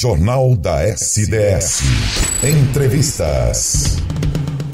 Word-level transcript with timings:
Jornal 0.00 0.54
da 0.54 0.84
SDS. 0.84 1.82
Entrevistas. 2.44 3.96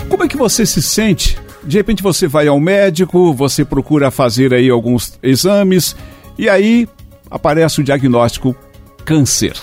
Como 0.06 0.22
é 0.22 0.28
que 0.28 0.36
você 0.36 0.66
se 0.66 0.82
sente? 0.82 1.38
De 1.62 1.78
repente 1.78 2.02
você 2.02 2.28
vai 2.28 2.46
ao 2.46 2.60
médico, 2.60 3.32
você 3.32 3.64
procura 3.64 4.10
fazer 4.10 4.52
aí 4.52 4.68
alguns 4.68 5.18
exames 5.22 5.96
e 6.36 6.46
aí 6.46 6.86
aparece 7.30 7.80
o 7.80 7.84
diagnóstico 7.84 8.54
câncer. 9.06 9.56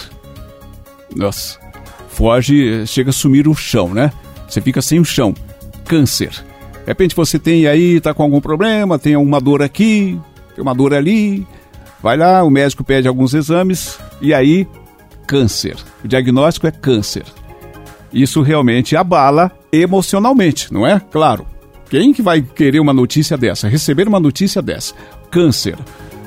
Nossa, 1.16 1.60
foge, 2.10 2.88
chega 2.88 3.12
a 3.12 3.14
sumir 3.14 3.48
o 3.48 3.54
chão, 3.54 3.94
né? 3.94 4.12
Você 4.50 4.62
fica 4.62 4.82
sem 4.82 5.00
o 5.00 5.06
chão. 5.06 5.32
Câncer. 5.86 6.32
De 6.32 6.88
repente 6.88 7.16
você 7.16 7.38
tem 7.38 7.68
aí, 7.68 8.02
tá 8.02 8.16
com 8.16 8.24
algum 8.24 8.42
problema, 8.42 8.98
tem 8.98 9.16
uma 9.16 9.40
dor 9.40 9.62
aqui, 9.62 10.20
tem 10.56 10.64
uma 10.64 10.74
dor 10.74 10.92
ali. 10.92 11.46
Vai 12.02 12.18
lá, 12.18 12.42
o 12.42 12.50
médico 12.50 12.84
pede 12.84 13.08
alguns 13.08 13.36
exames 13.36 14.00
e 14.20 14.34
aí 14.34 14.68
câncer. 15.32 15.78
O 16.04 16.10
diagnóstico 16.10 16.68
é 16.68 16.72
câncer. 16.72 17.24
Isso 18.12 18.42
realmente 18.42 18.98
abala 18.98 19.50
emocionalmente, 19.72 20.74
não 20.74 20.86
é? 20.86 21.00
Claro. 21.00 21.48
Quem 21.90 22.12
que 22.12 22.22
vai 22.22 22.42
querer 22.42 22.82
uma 22.82 22.92
notícia 22.92 23.38
dessa? 23.38 23.70
Receber 23.70 24.10
uma 24.10 24.20
notícia 24.20 24.62
dessa? 24.62 24.94
Câncer. 25.32 25.78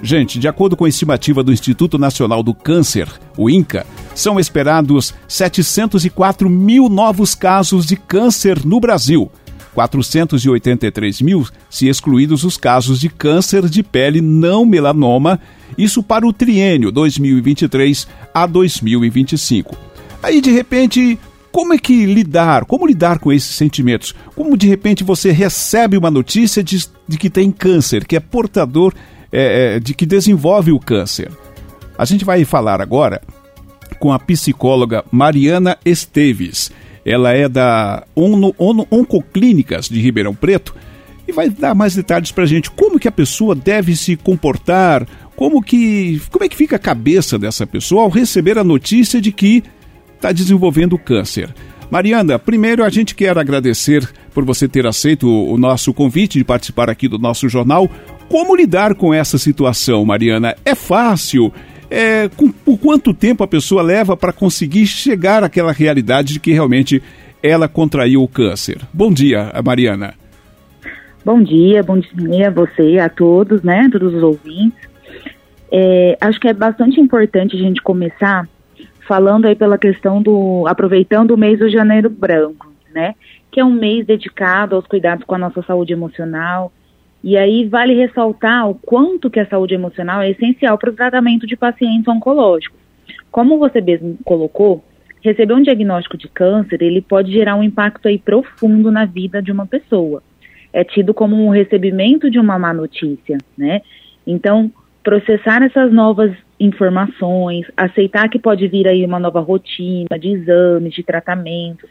Gente, 0.03 0.39
de 0.39 0.49
acordo 0.49 0.75
com 0.75 0.87
a 0.87 0.89
estimativa 0.89 1.43
do 1.43 1.53
Instituto 1.53 1.99
Nacional 1.99 2.43
do 2.43 2.55
Câncer, 2.55 3.07
o 3.37 3.51
INCA, 3.51 3.87
são 4.15 4.41
esperados 4.41 5.13
704 5.29 6.49
mil 6.49 6.89
novos 6.89 7.35
casos 7.35 7.85
de 7.85 7.97
câncer 7.97 8.65
no 8.65 8.81
Brasil. 8.81 9.31
483 9.75 11.21
mil, 11.21 11.47
se 11.69 11.89
excluídos 11.89 12.45
os 12.45 12.57
casos 12.57 13.01
de 13.01 13.09
câncer 13.09 13.69
de 13.69 13.83
pele 13.83 14.21
não 14.21 14.65
melanoma, 14.65 15.41
isso 15.77 16.03
para 16.03 16.27
o 16.27 16.33
triênio 16.33 16.93
2023 16.93 18.07
a 18.33 18.47
2025. 18.47 19.77
Aí, 20.23 20.41
de 20.41 20.51
repente, 20.51 21.19
como 21.51 21.75
é 21.75 21.79
que 21.79 22.07
lidar? 22.07 22.65
Como 22.65 22.87
lidar 22.87 23.19
com 23.19 23.33
esses 23.33 23.55
sentimentos? 23.55 24.15
Como 24.35 24.57
de 24.57 24.67
repente 24.69 25.05
você 25.05 25.31
recebe 25.31 25.97
uma 25.97 26.11
notícia 26.11 26.63
de, 26.63 26.87
de 27.07 27.19
que 27.19 27.29
tem 27.29 27.51
câncer, 27.51 28.07
que 28.07 28.17
é 28.17 28.21
portador, 28.21 28.95
é, 29.31 29.77
é, 29.77 29.81
de 29.81 29.95
que 29.95 30.07
desenvolve 30.07 30.73
o 30.73 30.81
câncer? 30.81 31.31
A 31.97 32.05
gente 32.05 32.25
vai 32.25 32.45
falar 32.45 32.81
agora 32.81 33.21
com 34.01 34.13
a 34.13 34.19
psicóloga 34.19 35.05
Mariana 35.11 35.79
Esteves. 35.85 36.73
Ela 37.05 37.33
é 37.33 37.49
da 37.49 38.05
ONU, 38.15 38.55
ONU 38.57 38.87
Oncoclínicas 38.91 39.89
de 39.89 40.01
Ribeirão 40.01 40.35
Preto 40.35 40.75
e 41.27 41.33
vai 41.33 41.49
dar 41.51 41.75
mais 41.75 41.95
detalhes 41.95 42.33
para 42.33 42.45
a 42.45 42.47
gente. 42.47 42.71
Como 42.71 42.99
que 42.99 43.09
a 43.09 43.13
pessoa 43.13 43.55
deve 43.55 43.97
se 43.97 44.17
comportar? 44.17 45.07
Como 45.37 45.63
que, 45.63 46.21
como 46.31 46.45
é 46.45 46.49
que 46.49 46.57
fica 46.57 46.77
a 46.77 46.79
cabeça 46.79 47.39
dessa 47.39 47.67
pessoa 47.67 48.03
ao 48.03 48.09
receber 48.09 48.59
a 48.59 48.65
notícia 48.65 49.21
de 49.21 49.33
que 49.33 49.63
está 50.25 50.33
desenvolvendo 50.33 50.99
câncer. 50.99 51.55
Mariana, 51.91 52.39
primeiro 52.39 52.83
a 52.83 52.89
gente 52.89 53.15
quer 53.15 53.37
agradecer 53.37 54.09
por 54.33 54.43
você 54.43 54.67
ter 54.67 54.87
aceito 54.87 55.29
o 55.29 55.59
nosso 55.59 55.93
convite 55.93 56.39
de 56.39 56.45
participar 56.45 56.89
aqui 56.89 57.07
do 57.07 57.19
nosso 57.19 57.47
jornal. 57.49 57.91
Como 58.29 58.57
lidar 58.57 58.95
com 58.95 59.13
essa 59.13 59.37
situação, 59.37 60.03
Mariana? 60.05 60.57
É 60.65 60.75
fácil? 60.75 61.53
É, 61.95 62.29
com, 62.37 62.51
por 62.51 62.77
quanto 62.77 63.15
tempo 63.15 63.45
a 63.45 63.47
pessoa 63.47 63.81
leva 63.81 64.17
para 64.17 64.33
conseguir 64.33 64.85
chegar 64.85 65.45
àquela 65.45 65.71
realidade 65.71 66.33
de 66.33 66.41
que 66.41 66.53
realmente 66.53 67.01
ela 67.41 67.69
contraiu 67.69 68.21
o 68.21 68.27
câncer? 68.27 68.79
Bom 68.93 69.13
dia, 69.13 69.53
Mariana. 69.65 70.15
Bom 71.25 71.41
dia, 71.41 71.85
bom 71.85 72.01
dia 72.01 72.49
a 72.49 72.51
você, 72.51 72.99
a 72.99 73.09
todos, 73.09 73.63
né, 73.63 73.89
todos 73.93 74.13
os 74.13 74.23
ouvintes. 74.25 74.89
É, 75.71 76.19
acho 76.21 76.41
que 76.41 76.49
é 76.49 76.53
bastante 76.53 77.01
importante 77.01 77.55
a 77.55 77.59
gente 77.61 77.81
começar 77.81 78.49
falando 79.07 79.47
aí 79.47 79.55
pela 79.55 79.79
questão 79.79 80.21
do 80.21 80.67
aproveitando 80.67 81.31
o 81.31 81.37
mês 81.37 81.61
do 81.61 81.71
Janeiro 81.71 82.11
Branco, 82.11 82.73
né? 82.93 83.15
Que 83.53 83.61
é 83.61 83.65
um 83.65 83.73
mês 83.73 84.05
dedicado 84.05 84.75
aos 84.75 84.87
cuidados 84.87 85.25
com 85.25 85.37
a 85.37 85.39
nossa 85.39 85.63
saúde 85.63 85.93
emocional. 85.93 86.73
E 87.25 87.39
aí 87.39 87.67
vale 87.67 87.95
ressaltar 87.95 88.69
o 88.69 88.75
quanto 88.75 89.31
que 89.31 89.41
a 89.41 89.47
saúde 89.47 89.73
emocional 89.73 90.21
é 90.21 90.29
essencial 90.29 90.77
para 90.77 90.91
o 90.91 90.95
tratamento 90.95 91.47
de 91.47 91.57
pacientes 91.57 92.07
oncológicos. 92.07 92.79
Como 93.31 93.59
você 93.59 93.81
mesmo 93.81 94.19
colocou, 94.23 94.85
receber 95.23 95.55
um 95.55 95.63
diagnóstico 95.63 96.19
de 96.19 96.29
câncer, 96.29 96.83
ele 96.83 97.01
pode 97.01 97.33
gerar 97.33 97.57
um 97.57 97.63
impacto 97.63 98.09
aí 98.09 98.19
profundo 98.19 98.91
na 98.91 99.07
vida 99.07 99.41
de 99.41 99.51
uma 99.51 99.67
pessoa. 99.67 100.23
É 100.71 100.85
tido 100.85 101.15
como 101.15 101.35
um 101.35 101.49
recebimento 101.49 102.31
de 102.31 102.39
uma 102.39 102.59
má 102.59 102.75
notícia, 102.75 103.39
né? 103.57 103.81
Então, 104.27 104.71
processar 105.03 105.63
essas 105.63 105.91
novas 105.91 106.31
informações, 106.61 107.67
aceitar 107.75 108.29
que 108.29 108.39
pode 108.39 108.69
vir 108.69 108.87
aí 108.87 109.03
uma 109.03 109.19
nova 109.19 109.41
rotina 109.41 110.19
de 110.21 110.29
exames, 110.29 110.93
de 110.93 111.03
tratamentos, 111.03 111.89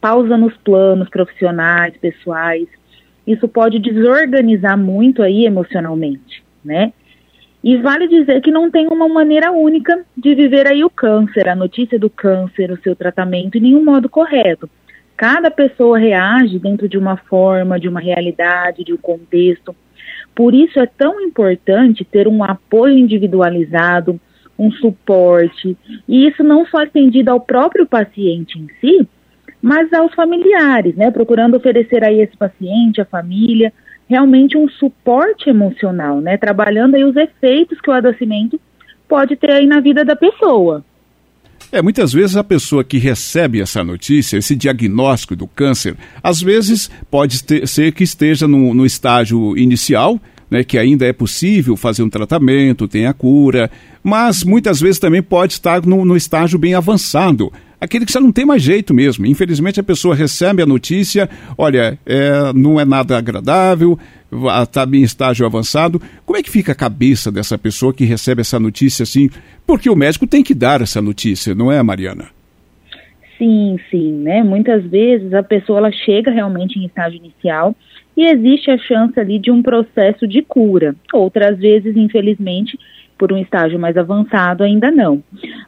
pausa 0.00 0.38
nos 0.38 0.56
planos 0.58 1.08
profissionais, 1.08 1.96
pessoais. 1.96 2.68
Isso 3.26 3.48
pode 3.48 3.78
desorganizar 3.78 4.78
muito 4.78 5.22
aí 5.22 5.44
emocionalmente, 5.44 6.44
né? 6.64 6.92
E 7.64 7.76
vale 7.78 8.06
dizer 8.06 8.40
que 8.42 8.50
não 8.52 8.70
tem 8.70 8.86
uma 8.86 9.08
maneira 9.08 9.50
única 9.50 10.04
de 10.16 10.34
viver 10.34 10.68
aí 10.68 10.84
o 10.84 10.90
câncer, 10.90 11.48
a 11.48 11.56
notícia 11.56 11.98
do 11.98 12.08
câncer, 12.08 12.70
o 12.70 12.80
seu 12.80 12.94
tratamento, 12.94 13.58
em 13.58 13.62
nenhum 13.62 13.84
modo 13.84 14.08
correto. 14.08 14.70
Cada 15.16 15.50
pessoa 15.50 15.98
reage 15.98 16.58
dentro 16.58 16.88
de 16.88 16.96
uma 16.96 17.16
forma, 17.16 17.80
de 17.80 17.88
uma 17.88 17.98
realidade, 17.98 18.84
de 18.84 18.92
um 18.92 18.98
contexto. 18.98 19.74
Por 20.34 20.54
isso 20.54 20.78
é 20.78 20.86
tão 20.86 21.20
importante 21.20 22.04
ter 22.04 22.28
um 22.28 22.44
apoio 22.44 22.96
individualizado, 22.96 24.20
um 24.58 24.70
suporte, 24.70 25.76
e 26.08 26.28
isso 26.28 26.44
não 26.44 26.64
só 26.66 26.82
atendido 26.82 27.30
ao 27.30 27.40
próprio 27.40 27.86
paciente 27.86 28.58
em 28.58 28.68
si, 28.80 29.08
mas 29.60 29.92
aos 29.92 30.14
familiares, 30.14 30.94
né? 30.96 31.10
Procurando 31.10 31.56
oferecer 31.56 32.04
a 32.04 32.12
esse 32.12 32.36
paciente, 32.36 33.00
a 33.00 33.04
família, 33.04 33.72
realmente 34.08 34.56
um 34.56 34.68
suporte 34.68 35.50
emocional, 35.50 36.20
né? 36.20 36.36
Trabalhando 36.36 36.94
aí 36.94 37.04
os 37.04 37.16
efeitos 37.16 37.80
que 37.80 37.90
o 37.90 37.92
adoecimento 37.92 38.60
pode 39.08 39.36
ter 39.36 39.50
aí 39.50 39.66
na 39.66 39.80
vida 39.80 40.04
da 40.04 40.16
pessoa. 40.16 40.84
É, 41.72 41.82
muitas 41.82 42.12
vezes 42.12 42.36
a 42.36 42.44
pessoa 42.44 42.84
que 42.84 42.98
recebe 42.98 43.60
essa 43.60 43.82
notícia, 43.82 44.36
esse 44.36 44.54
diagnóstico 44.54 45.34
do 45.34 45.46
câncer, 45.46 45.96
às 46.22 46.40
vezes 46.40 46.90
pode 47.10 47.42
ter, 47.42 47.66
ser 47.66 47.92
que 47.92 48.04
esteja 48.04 48.46
no, 48.46 48.72
no 48.72 48.86
estágio 48.86 49.56
inicial, 49.56 50.20
né, 50.48 50.62
que 50.62 50.78
ainda 50.78 51.04
é 51.04 51.12
possível 51.12 51.76
fazer 51.76 52.04
um 52.04 52.08
tratamento, 52.08 52.86
tem 52.86 53.06
a 53.06 53.12
cura, 53.12 53.68
mas 54.02 54.44
muitas 54.44 54.80
vezes 54.80 55.00
também 55.00 55.22
pode 55.22 55.54
estar 55.54 55.84
no, 55.84 56.04
no 56.04 56.16
estágio 56.16 56.56
bem 56.56 56.74
avançado, 56.74 57.52
aquele 57.80 58.06
que 58.06 58.12
já 58.12 58.20
não 58.20 58.32
tem 58.32 58.44
mais 58.44 58.62
jeito 58.62 58.94
mesmo. 58.94 59.26
Infelizmente 59.26 59.80
a 59.80 59.84
pessoa 59.84 60.14
recebe 60.14 60.62
a 60.62 60.66
notícia, 60.66 61.28
olha, 61.56 61.98
é, 62.06 62.52
não 62.54 62.80
é 62.80 62.84
nada 62.84 63.16
agradável, 63.16 63.98
está 64.62 64.84
em 64.84 65.02
estágio 65.02 65.46
avançado. 65.46 66.00
Como 66.24 66.38
é 66.38 66.42
que 66.42 66.50
fica 66.50 66.72
a 66.72 66.74
cabeça 66.74 67.30
dessa 67.30 67.56
pessoa 67.56 67.94
que 67.94 68.04
recebe 68.04 68.40
essa 68.40 68.58
notícia 68.58 69.02
assim? 69.02 69.28
Porque 69.66 69.90
o 69.90 69.96
médico 69.96 70.26
tem 70.26 70.42
que 70.42 70.54
dar 70.54 70.80
essa 70.80 71.00
notícia, 71.00 71.54
não 71.54 71.70
é, 71.70 71.82
Mariana? 71.82 72.26
Sim, 73.38 73.78
sim, 73.90 74.12
né? 74.12 74.42
Muitas 74.42 74.84
vezes 74.84 75.34
a 75.34 75.42
pessoa 75.42 75.78
ela 75.78 75.92
chega 75.92 76.30
realmente 76.30 76.78
em 76.78 76.86
estágio 76.86 77.18
inicial 77.18 77.76
e 78.16 78.24
existe 78.24 78.70
a 78.70 78.78
chance 78.78 79.18
ali 79.20 79.38
de 79.38 79.50
um 79.50 79.62
processo 79.62 80.26
de 80.26 80.40
cura. 80.40 80.96
Outras 81.12 81.58
vezes, 81.58 81.94
infelizmente, 81.96 82.78
por 83.18 83.32
um 83.32 83.38
estágio 83.38 83.78
mais 83.78 83.96
avançado, 83.96 84.62
ainda 84.62 84.90
não. 84.90 85.22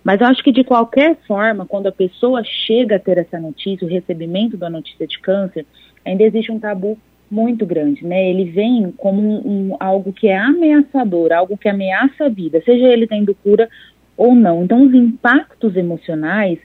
Mas 0.05 0.21
eu 0.21 0.27
acho 0.27 0.43
que 0.43 0.53
de 0.53 0.65
qualquer 0.65 1.17
forma, 1.27 1.67
quando 1.67 1.87
a 1.87 1.93
pessoa 1.93 2.43
chega 2.45 2.97
a 2.97 2.99
ter 2.99 3.19
essa 3.19 3.39
notícia, 3.39 3.87
o 3.87 3.91
recebimento 3.91 4.57
da 4.57 4.69
notícia 4.69 5.07
de 5.07 5.19
câncer, 5.19 5.65
ainda 6.05 6.23
existe 6.25 6.53
um 6.53 6.59
tabu 6.59 6.99
muito 7.31 7.67
grande, 7.67 8.05
né? 8.05 8.31
Ele 8.31 8.45
vem 8.47 8.93
como 8.97 9.21
um, 9.21 9.71
um, 9.71 9.77
algo 9.79 10.13
que 10.13 10.29
é 10.29 10.39
ameaçador, 10.39 11.33
algo 11.33 11.59
que 11.59 11.69
ameaça 11.69 12.25
a 12.25 12.29
vida, 12.29 12.63
seja 12.65 12.87
ele 12.87 13.07
tendo 13.07 13.35
cura 13.35 13.69
ou 14.17 14.35
não. 14.35 14.65
Então, 14.65 14.83
os 14.83 14.95
impactos 14.95 15.77
emocionais, 15.77 16.59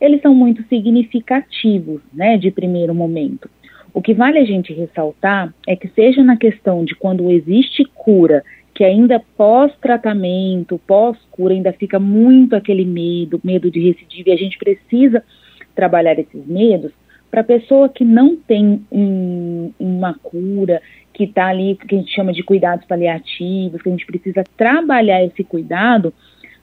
eles 0.00 0.20
são 0.20 0.34
muito 0.34 0.62
significativos, 0.68 2.00
né, 2.12 2.36
de 2.36 2.50
primeiro 2.50 2.94
momento. 2.94 3.48
O 3.92 4.00
que 4.00 4.14
vale 4.14 4.38
a 4.38 4.44
gente 4.44 4.72
ressaltar 4.72 5.52
é 5.66 5.74
que 5.74 5.88
seja 5.88 6.22
na 6.22 6.36
questão 6.36 6.84
de 6.84 6.94
quando 6.94 7.30
existe 7.30 7.84
cura, 7.94 8.44
que 8.80 8.84
ainda 8.84 9.22
pós-tratamento, 9.36 10.80
pós-cura, 10.86 11.52
ainda 11.52 11.70
fica 11.70 11.98
muito 12.00 12.56
aquele 12.56 12.86
medo, 12.86 13.38
medo 13.44 13.70
de 13.70 13.78
recidiva, 13.78 14.30
e 14.30 14.32
a 14.32 14.36
gente 14.38 14.56
precisa 14.56 15.22
trabalhar 15.74 16.18
esses 16.18 16.46
medos, 16.46 16.90
para 17.30 17.42
a 17.42 17.44
pessoa 17.44 17.90
que 17.90 18.06
não 18.06 18.36
tem 18.36 18.82
um, 18.90 19.70
uma 19.78 20.14
cura, 20.14 20.80
que 21.12 21.24
está 21.24 21.48
ali, 21.48 21.76
que 21.76 21.94
a 21.94 21.98
gente 21.98 22.10
chama 22.10 22.32
de 22.32 22.42
cuidados 22.42 22.86
paliativos, 22.86 23.82
que 23.82 23.88
a 23.90 23.92
gente 23.92 24.06
precisa 24.06 24.44
trabalhar 24.56 25.22
esse 25.22 25.44
cuidado, 25.44 26.10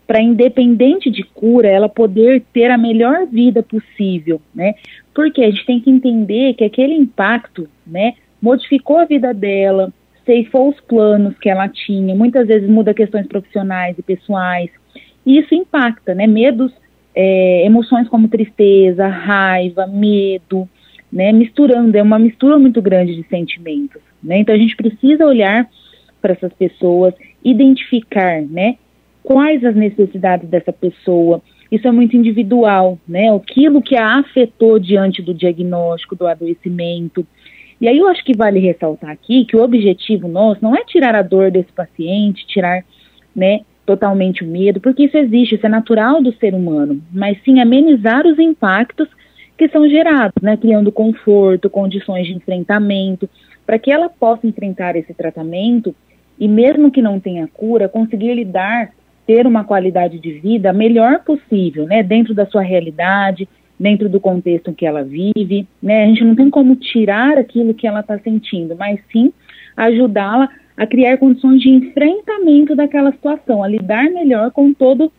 para 0.07 0.19
independente 0.19 1.11
de 1.11 1.21
cura, 1.21 1.67
ela 1.67 1.87
poder 1.87 2.43
ter 2.51 2.71
a 2.71 2.79
melhor 2.79 3.27
vida 3.27 3.61
possível, 3.61 4.41
né? 4.55 4.73
Porque 5.13 5.43
a 5.43 5.51
gente 5.51 5.67
tem 5.67 5.79
que 5.79 5.91
entender 5.91 6.55
que 6.55 6.63
aquele 6.63 6.95
impacto, 6.95 7.69
né, 7.85 8.15
modificou 8.41 8.97
a 8.97 9.05
vida 9.05 9.35
dela, 9.35 9.93
ceifou 10.27 10.69
os 10.69 10.79
planos 10.81 11.35
que 11.39 11.49
ela 11.49 11.67
tinha, 11.67 12.13
muitas 12.13 12.47
vezes 12.47 12.69
muda 12.69 12.93
questões 12.93 13.25
profissionais 13.25 13.97
e 13.97 14.03
pessoais, 14.03 14.69
e 15.25 15.39
isso 15.39 15.55
impacta, 15.55 16.13
né? 16.13 16.27
Medos 16.27 16.71
é, 17.19 17.65
emoções 17.65 18.07
como 18.07 18.27
tristeza, 18.27 19.07
raiva, 19.07 19.87
medo, 19.87 20.69
né, 21.11 21.31
misturando, 21.31 21.97
é 21.97 22.03
uma 22.03 22.19
mistura 22.19 22.59
muito 22.59 22.79
grande 22.79 23.15
de 23.15 23.27
sentimentos. 23.27 24.01
Né? 24.21 24.37
Então 24.37 24.53
a 24.53 24.57
gente 24.57 24.75
precisa 24.75 25.25
olhar 25.25 25.67
para 26.21 26.33
essas 26.33 26.53
pessoas, 26.53 27.15
identificar 27.43 28.43
né, 28.43 28.75
quais 29.23 29.65
as 29.65 29.75
necessidades 29.75 30.47
dessa 30.47 30.71
pessoa. 30.71 31.41
Isso 31.71 31.87
é 31.87 31.91
muito 31.91 32.15
individual, 32.15 32.97
né? 33.05 33.29
Aquilo 33.35 33.81
que 33.81 33.97
a 33.97 34.19
afetou 34.19 34.79
diante 34.79 35.21
do 35.21 35.33
diagnóstico, 35.33 36.15
do 36.15 36.25
adoecimento. 36.25 37.27
E 37.79 37.87
aí 37.87 37.97
eu 37.97 38.07
acho 38.07 38.23
que 38.23 38.35
vale 38.35 38.59
ressaltar 38.59 39.11
aqui 39.11 39.45
que 39.45 39.55
o 39.55 39.63
objetivo 39.63 40.27
nosso 40.27 40.61
não 40.61 40.75
é 40.75 40.83
tirar 40.83 41.15
a 41.15 41.21
dor 41.21 41.51
desse 41.51 41.71
paciente, 41.71 42.47
tirar, 42.47 42.83
né, 43.35 43.61
totalmente 43.85 44.43
o 44.43 44.47
medo, 44.47 44.81
porque 44.81 45.05
isso 45.05 45.17
existe, 45.17 45.55
isso 45.55 45.65
é 45.65 45.69
natural 45.69 46.21
do 46.21 46.33
ser 46.33 46.53
humano, 46.53 47.01
mas 47.11 47.37
sim 47.43 47.61
amenizar 47.61 48.25
os 48.25 48.37
impactos 48.37 49.07
que 49.57 49.69
são 49.69 49.87
gerados, 49.87 50.41
né, 50.41 50.57
criando 50.57 50.91
conforto, 50.91 51.69
condições 51.69 52.27
de 52.27 52.33
enfrentamento, 52.33 53.29
para 53.65 53.79
que 53.79 53.91
ela 53.91 54.09
possa 54.09 54.45
enfrentar 54.45 54.95
esse 54.95 55.13
tratamento 55.13 55.95
e 56.39 56.47
mesmo 56.47 56.91
que 56.91 57.01
não 57.01 57.19
tenha 57.19 57.47
cura, 57.47 57.89
conseguir 57.89 58.33
lidar, 58.33 58.91
ter 59.25 59.47
uma 59.47 59.63
qualidade 59.63 60.19
de 60.19 60.33
vida 60.33 60.71
melhor 60.73 61.23
possível, 61.23 61.85
né, 61.85 62.03
dentro 62.03 62.33
da 62.33 62.45
sua 62.45 62.61
realidade, 62.61 63.47
dentro 63.79 64.09
do 64.09 64.19
contexto 64.19 64.73
que 64.73 64.85
ela 64.85 65.03
vive, 65.03 65.67
né? 65.81 66.03
A 66.03 66.07
gente 66.07 66.23
não 66.23 66.35
tem 66.35 66.49
como 66.49 66.75
tirar 66.75 67.37
aquilo 67.37 67.73
que 67.73 67.87
ela 67.87 67.99
está 67.99 68.17
sentindo, 68.19 68.75
mas 68.75 68.99
sim 69.11 69.31
ajudá-la 69.75 70.49
a 70.75 70.85
criar 70.85 71.17
condições 71.17 71.61
de 71.61 71.69
enfrentamento 71.69 72.75
daquela 72.75 73.11
situação, 73.11 73.63
a 73.63 73.67
lidar 73.67 74.05
melhor 74.11 74.51
com 74.51 74.73
todo 74.73 75.11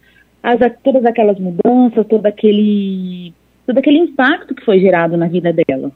as, 0.43 0.58
todas 0.82 1.05
aquelas 1.05 1.38
mudanças, 1.38 2.06
todo 2.08 2.26
aquele, 2.26 3.32
todo 3.66 3.78
aquele 3.78 3.99
impacto 3.99 4.55
que 4.55 4.64
foi 4.64 4.81
gerado 4.81 5.16
na 5.16 5.26
vida 5.26 5.52
dela. 5.52 5.93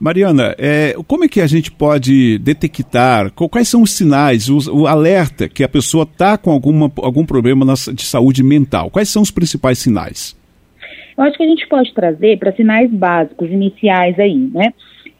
Mariana, 0.00 0.54
é, 0.58 0.94
como 1.06 1.24
é 1.24 1.28
que 1.28 1.40
a 1.40 1.46
gente 1.46 1.70
pode 1.70 2.38
detectar, 2.38 3.30
quais 3.32 3.68
são 3.68 3.82
os 3.82 3.92
sinais, 3.92 4.48
o, 4.48 4.80
o 4.80 4.86
alerta 4.86 5.48
que 5.48 5.62
a 5.62 5.68
pessoa 5.68 6.04
está 6.04 6.36
com 6.36 6.50
alguma, 6.50 6.90
algum 6.96 7.24
problema 7.24 7.64
na, 7.64 7.74
de 7.74 8.02
saúde 8.02 8.42
mental? 8.42 8.90
Quais 8.90 9.08
são 9.08 9.22
os 9.22 9.30
principais 9.30 9.78
sinais? 9.78 10.36
Eu 11.20 11.26
acho 11.26 11.36
que 11.36 11.42
a 11.42 11.48
gente 11.48 11.68
pode 11.68 11.92
trazer 11.92 12.38
para 12.38 12.50
sinais 12.50 12.90
básicos, 12.90 13.50
iniciais 13.50 14.18
aí, 14.18 14.38
né? 14.38 14.72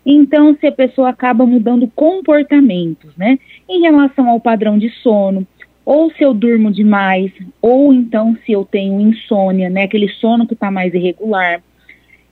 Então, 0.05 0.57
se 0.59 0.67
a 0.67 0.73
pessoa 0.73 1.11
acaba 1.11 1.45
mudando 1.45 1.87
comportamentos, 1.95 3.15
né, 3.19 3.39
em 3.69 3.83
relação 3.83 4.27
ao 4.27 4.41
padrão 4.41 4.79
de 4.79 4.89
sono, 5.03 5.47
ou 5.85 6.11
se 6.13 6.23
eu 6.23 6.33
durmo 6.33 6.73
demais, 6.73 7.31
ou 7.61 7.93
então 7.93 8.35
se 8.47 8.53
eu 8.53 8.65
tenho 8.65 8.99
insônia, 8.99 9.69
né, 9.69 9.83
aquele 9.83 10.09
sono 10.09 10.47
que 10.47 10.55
está 10.55 10.71
mais 10.71 10.95
irregular, 10.95 11.63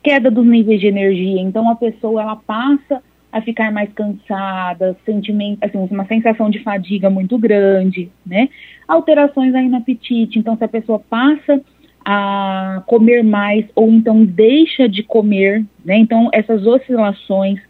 queda 0.02 0.30
dos 0.30 0.46
níveis 0.46 0.80
de 0.80 0.86
energia, 0.86 1.42
então 1.42 1.68
a 1.68 1.76
pessoa 1.76 2.22
ela 2.22 2.36
passa 2.36 3.02
a 3.30 3.42
ficar 3.42 3.70
mais 3.70 3.92
cansada, 3.92 4.96
sentimento, 5.04 5.62
assim, 5.62 5.76
uma 5.90 6.06
sensação 6.06 6.48
de 6.48 6.60
fadiga 6.60 7.10
muito 7.10 7.36
grande, 7.36 8.08
né? 8.24 8.48
Alterações 8.88 9.54
aí 9.54 9.68
no 9.68 9.76
apetite, 9.76 10.38
então 10.38 10.56
se 10.56 10.64
a 10.64 10.68
pessoa 10.68 10.98
passa 10.98 11.60
a 12.10 12.82
comer 12.86 13.22
mais 13.22 13.66
ou 13.74 13.90
então 13.90 14.24
deixa 14.24 14.88
de 14.88 15.02
comer, 15.02 15.62
né? 15.84 15.98
Então 15.98 16.30
essas 16.32 16.66
oscilações, 16.66 17.60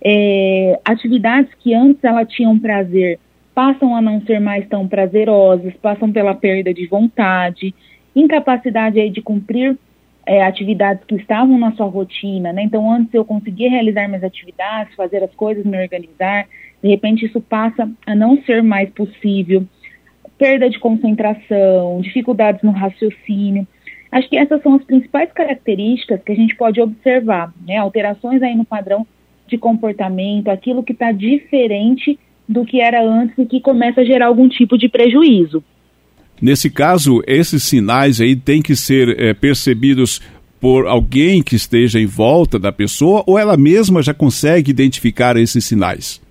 é, 0.00 0.78
atividades 0.84 1.52
que 1.58 1.74
antes 1.74 2.04
ela 2.04 2.24
tinha 2.24 2.48
um 2.48 2.60
prazer 2.60 3.18
passam 3.52 3.96
a 3.96 4.00
não 4.00 4.20
ser 4.22 4.40
mais 4.40 4.68
tão 4.68 4.86
prazerosas, 4.86 5.74
passam 5.82 6.12
pela 6.12 6.32
perda 6.32 6.72
de 6.72 6.86
vontade, 6.86 7.74
incapacidade 8.14 9.00
aí 9.00 9.10
de 9.10 9.20
cumprir 9.20 9.76
é, 10.24 10.44
atividades 10.44 11.02
que 11.04 11.16
estavam 11.16 11.58
na 11.58 11.72
sua 11.72 11.86
rotina, 11.86 12.52
né? 12.52 12.62
Então, 12.62 12.88
antes 12.88 13.12
eu 13.12 13.24
conseguia 13.24 13.68
realizar 13.68 14.06
minhas 14.06 14.22
atividades, 14.22 14.94
fazer 14.94 15.24
as 15.24 15.34
coisas, 15.34 15.64
me 15.64 15.76
organizar, 15.76 16.46
de 16.80 16.88
repente 16.88 17.26
isso 17.26 17.40
passa 17.40 17.90
a 18.06 18.14
não 18.14 18.40
ser 18.44 18.62
mais 18.62 18.88
possível. 18.90 19.66
Perda 20.38 20.70
de 20.70 20.78
concentração, 20.78 22.00
dificuldades 22.00 22.62
no 22.62 22.70
raciocínio. 22.70 23.66
Acho 24.12 24.28
que 24.28 24.36
essas 24.36 24.62
são 24.62 24.74
as 24.74 24.84
principais 24.84 25.32
características 25.32 26.20
que 26.22 26.32
a 26.32 26.36
gente 26.36 26.54
pode 26.54 26.80
observar, 26.80 27.52
né? 27.66 27.78
Alterações 27.78 28.42
aí 28.42 28.54
no 28.54 28.64
padrão 28.64 29.06
de 29.48 29.56
comportamento, 29.58 30.48
aquilo 30.48 30.82
que 30.82 30.92
está 30.92 31.10
diferente 31.10 32.18
do 32.48 32.64
que 32.64 32.80
era 32.80 33.02
antes 33.02 33.36
e 33.38 33.46
que 33.46 33.60
começa 33.60 34.02
a 34.02 34.04
gerar 34.04 34.26
algum 34.26 34.48
tipo 34.48 34.78
de 34.78 34.88
prejuízo. 34.88 35.64
Nesse 36.40 36.70
caso, 36.70 37.22
esses 37.26 37.62
sinais 37.64 38.20
aí 38.20 38.36
têm 38.36 38.60
que 38.60 38.76
ser 38.76 39.18
é, 39.18 39.32
percebidos 39.32 40.20
por 40.62 40.86
alguém 40.86 41.42
que 41.42 41.56
esteja 41.56 41.98
em 41.98 42.06
volta 42.06 42.56
da 42.56 42.70
pessoa 42.70 43.24
ou 43.26 43.36
ela 43.36 43.56
mesma 43.56 44.00
já 44.00 44.14
consegue 44.14 44.70
identificar 44.70 45.36
esses 45.36 45.64
sinais? 45.64 46.21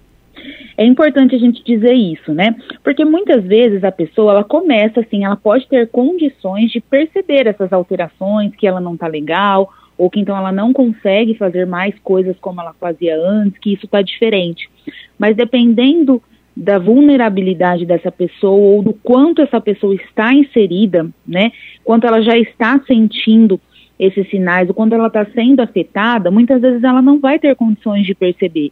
É 0.77 0.85
importante 0.85 1.35
a 1.35 1.39
gente 1.39 1.63
dizer 1.63 1.93
isso, 1.93 2.33
né? 2.33 2.55
Porque 2.83 3.05
muitas 3.05 3.43
vezes 3.43 3.83
a 3.83 3.91
pessoa 3.91 4.31
ela 4.31 4.43
começa 4.43 5.01
assim, 5.01 5.23
ela 5.23 5.35
pode 5.35 5.67
ter 5.67 5.87
condições 5.89 6.71
de 6.71 6.79
perceber 6.79 7.47
essas 7.47 7.71
alterações, 7.71 8.55
que 8.55 8.65
ela 8.65 8.79
não 8.79 8.95
está 8.95 9.07
legal, 9.07 9.71
ou 9.97 10.09
que 10.09 10.19
então 10.19 10.35
ela 10.35 10.51
não 10.51 10.73
consegue 10.73 11.35
fazer 11.35 11.65
mais 11.65 11.93
coisas 11.99 12.35
como 12.39 12.61
ela 12.61 12.73
fazia 12.79 13.15
antes, 13.15 13.59
que 13.59 13.73
isso 13.73 13.85
está 13.85 14.01
diferente. 14.01 14.69
Mas 15.17 15.35
dependendo 15.35 16.21
da 16.55 16.77
vulnerabilidade 16.79 17.85
dessa 17.85 18.11
pessoa 18.11 18.75
ou 18.75 18.81
do 18.81 18.93
quanto 18.93 19.41
essa 19.41 19.61
pessoa 19.61 19.95
está 19.95 20.33
inserida, 20.33 21.07
né? 21.25 21.51
Quanto 21.83 22.07
ela 22.07 22.21
já 22.21 22.37
está 22.37 22.79
sentindo 22.85 23.59
esses 23.97 24.27
sinais, 24.29 24.67
ou 24.67 24.73
quando 24.73 24.93
ela 24.93 25.07
está 25.07 25.23
sendo 25.25 25.61
afetada, 25.61 26.31
muitas 26.31 26.59
vezes 26.59 26.83
ela 26.83 27.01
não 27.01 27.19
vai 27.19 27.37
ter 27.37 27.55
condições 27.55 28.05
de 28.05 28.15
perceber. 28.15 28.71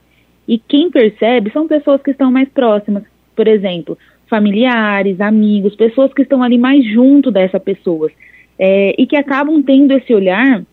E 0.49 0.57
quem 0.57 0.89
percebe 0.89 1.51
são 1.51 1.67
pessoas 1.67 2.01
que 2.01 2.09
estão 2.09 2.31
mais 2.31 2.49
próximas, 2.49 3.03
por 3.35 3.47
exemplo, 3.47 3.95
familiares, 4.27 5.21
amigos, 5.21 5.75
pessoas 5.75 6.11
que 6.11 6.23
estão 6.23 6.41
ali 6.41 6.57
mais 6.57 6.83
junto 6.91 7.29
dessa 7.29 7.59
pessoa 7.59 8.09
é, 8.57 8.95
e 8.97 9.05
que 9.05 9.15
acabam 9.15 9.61
tendo 9.61 9.93
esse 9.93 10.11
olhar 10.11 10.63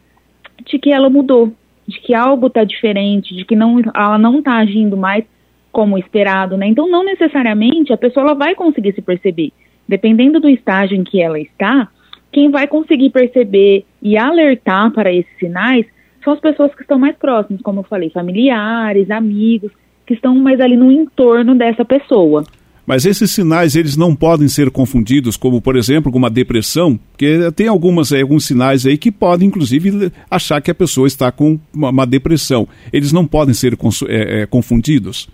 de 0.65 0.79
que 0.79 0.91
ela 0.91 1.11
mudou, 1.11 1.53
de 1.87 2.01
que 2.01 2.15
algo 2.15 2.47
está 2.47 2.65
diferente, 2.65 3.37
de 3.37 3.45
que 3.45 3.55
não, 3.55 3.79
ela 3.95 4.17
não 4.17 4.39
está 4.39 4.55
agindo 4.55 4.97
mais 4.97 5.27
como 5.71 5.99
esperado, 5.99 6.57
né? 6.57 6.67
Então, 6.67 6.89
não 6.89 7.05
necessariamente 7.05 7.93
a 7.93 7.99
pessoa 7.99 8.25
ela 8.25 8.35
vai 8.35 8.55
conseguir 8.55 8.95
se 8.95 9.03
perceber. 9.03 9.53
Dependendo 9.87 10.41
do 10.41 10.49
estágio 10.49 10.97
em 10.97 11.05
que 11.05 11.21
ela 11.21 11.39
está, 11.39 11.87
quem 12.33 12.51
vai 12.51 12.67
conseguir 12.67 13.11
perceber 13.11 13.85
e 14.01 14.17
alertar 14.17 14.91
para 14.93 15.13
esses 15.13 15.39
sinais 15.39 15.85
são 16.27 16.35
as 16.35 16.41
pessoas 16.41 16.75
que 16.75 16.83
estão 16.83 16.99
mais 16.99 17.15
próximas, 17.17 17.63
como 17.63 17.79
eu 17.79 17.85
falei, 17.85 18.11
familiares, 18.11 19.09
amigos, 19.13 19.71
que 20.05 20.15
estão 20.15 20.35
mais 20.35 20.61
ali 20.61 20.77
no 20.77 20.91
entorno 20.91 21.55
dessa 21.55 21.85
pessoa. 21.85 22.45
Mas 22.85 23.07
esses 23.07 23.31
sinais 23.31 23.77
eles 23.77 23.97
não 23.97 24.15
podem 24.15 24.49
ser 24.49 24.71
confundidos, 24.71 25.37
como 25.37 25.61
por 25.61 25.77
exemplo, 25.77 26.11
com 26.11 26.19
uma 26.19 26.31
depressão, 26.31 26.99
porque 27.11 27.51
tem 27.55 27.69
algumas 27.69 28.13
alguns 28.13 28.45
sinais 28.45 28.85
aí 28.87 28.99
que 28.99 29.13
podem 29.13 29.49
inclusive 29.49 30.11
achar 30.29 30.61
que 30.61 30.71
a 30.71 30.75
pessoa 30.75 31.07
está 31.07 31.31
com 31.31 31.59
uma, 31.73 31.91
uma 31.91 32.07
depressão. 32.07 32.69
Eles 32.93 33.13
não 33.13 33.25
podem 33.27 33.55
ser 33.55 33.77
é, 34.09 34.43
é, 34.43 34.47
confundidos. 34.47 35.29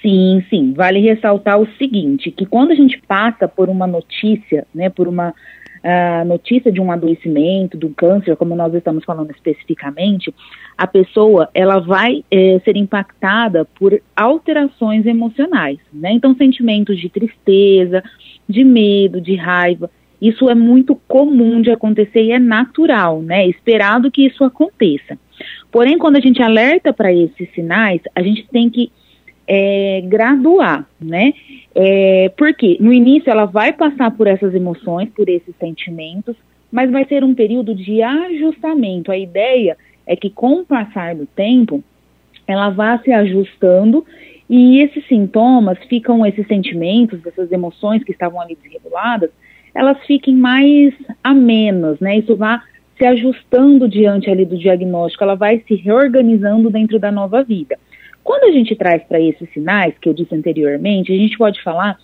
Sim, 0.00 0.42
sim. 0.48 0.72
Vale 0.74 1.00
ressaltar 1.00 1.60
o 1.60 1.68
seguinte, 1.76 2.30
que 2.30 2.46
quando 2.46 2.70
a 2.70 2.74
gente 2.74 2.98
passa 3.06 3.46
por 3.46 3.68
uma 3.68 3.86
notícia, 3.86 4.66
né, 4.74 4.88
por 4.88 5.08
uma 5.08 5.34
uh, 5.84 6.24
notícia 6.26 6.70
de 6.70 6.80
um 6.80 6.90
adoecimento, 6.90 7.76
do 7.76 7.90
câncer, 7.90 8.36
como 8.36 8.54
nós 8.54 8.72
estamos 8.74 9.04
falando 9.04 9.30
especificamente, 9.30 10.34
a 10.76 10.86
pessoa 10.86 11.48
ela 11.52 11.78
vai 11.78 12.24
eh, 12.30 12.60
ser 12.64 12.76
impactada 12.76 13.66
por 13.78 14.00
alterações 14.16 15.04
emocionais, 15.04 15.78
né? 15.92 16.12
Então, 16.12 16.34
sentimentos 16.34 16.98
de 16.98 17.08
tristeza, 17.08 18.02
de 18.48 18.64
medo, 18.64 19.20
de 19.20 19.34
raiva, 19.34 19.90
isso 20.20 20.48
é 20.50 20.54
muito 20.54 20.94
comum 21.08 21.60
de 21.62 21.70
acontecer 21.70 22.22
e 22.22 22.32
é 22.32 22.38
natural, 22.38 23.22
né? 23.22 23.46
Esperado 23.46 24.10
que 24.10 24.26
isso 24.26 24.44
aconteça. 24.44 25.18
Porém, 25.72 25.96
quando 25.98 26.16
a 26.16 26.20
gente 26.20 26.42
alerta 26.42 26.92
para 26.92 27.12
esses 27.12 27.50
sinais, 27.54 28.00
a 28.14 28.22
gente 28.22 28.46
tem 28.50 28.68
que 28.68 28.92
é, 29.52 30.00
graduar, 30.04 30.86
né? 31.00 31.34
É, 31.74 32.30
porque 32.36 32.76
no 32.78 32.92
início 32.92 33.28
ela 33.28 33.46
vai 33.46 33.72
passar 33.72 34.12
por 34.12 34.28
essas 34.28 34.54
emoções, 34.54 35.08
por 35.08 35.28
esses 35.28 35.52
sentimentos, 35.58 36.36
mas 36.70 36.88
vai 36.88 37.04
ser 37.06 37.24
um 37.24 37.34
período 37.34 37.74
de 37.74 38.00
ajustamento. 38.00 39.10
A 39.10 39.18
ideia 39.18 39.76
é 40.06 40.14
que 40.14 40.30
com 40.30 40.60
o 40.60 40.64
passar 40.64 41.16
do 41.16 41.26
tempo, 41.26 41.82
ela 42.46 42.70
vá 42.70 42.96
se 42.98 43.10
ajustando 43.10 44.06
e 44.48 44.82
esses 44.82 45.04
sintomas 45.08 45.78
ficam, 45.88 46.24
esses 46.24 46.46
sentimentos, 46.46 47.18
essas 47.26 47.50
emoções 47.50 48.04
que 48.04 48.12
estavam 48.12 48.40
ali 48.40 48.56
desreguladas, 48.62 49.30
elas 49.74 49.98
fiquem 50.06 50.34
mais 50.36 50.94
amenas, 51.24 51.98
né? 51.98 52.18
Isso 52.18 52.36
vai 52.36 52.60
se 52.96 53.04
ajustando 53.04 53.88
diante 53.88 54.30
ali 54.30 54.44
do 54.44 54.56
diagnóstico, 54.56 55.24
ela 55.24 55.34
vai 55.34 55.60
se 55.66 55.74
reorganizando 55.74 56.70
dentro 56.70 57.00
da 57.00 57.10
nova 57.10 57.42
vida. 57.42 57.76
Quando 58.22 58.44
a 58.44 58.52
gente 58.52 58.74
traz 58.76 59.02
para 59.04 59.20
esses 59.20 59.50
sinais, 59.52 59.94
que 60.00 60.08
eu 60.08 60.14
disse 60.14 60.34
anteriormente, 60.34 61.12
a 61.12 61.16
gente 61.16 61.36
pode 61.36 61.62
falar 61.62 61.98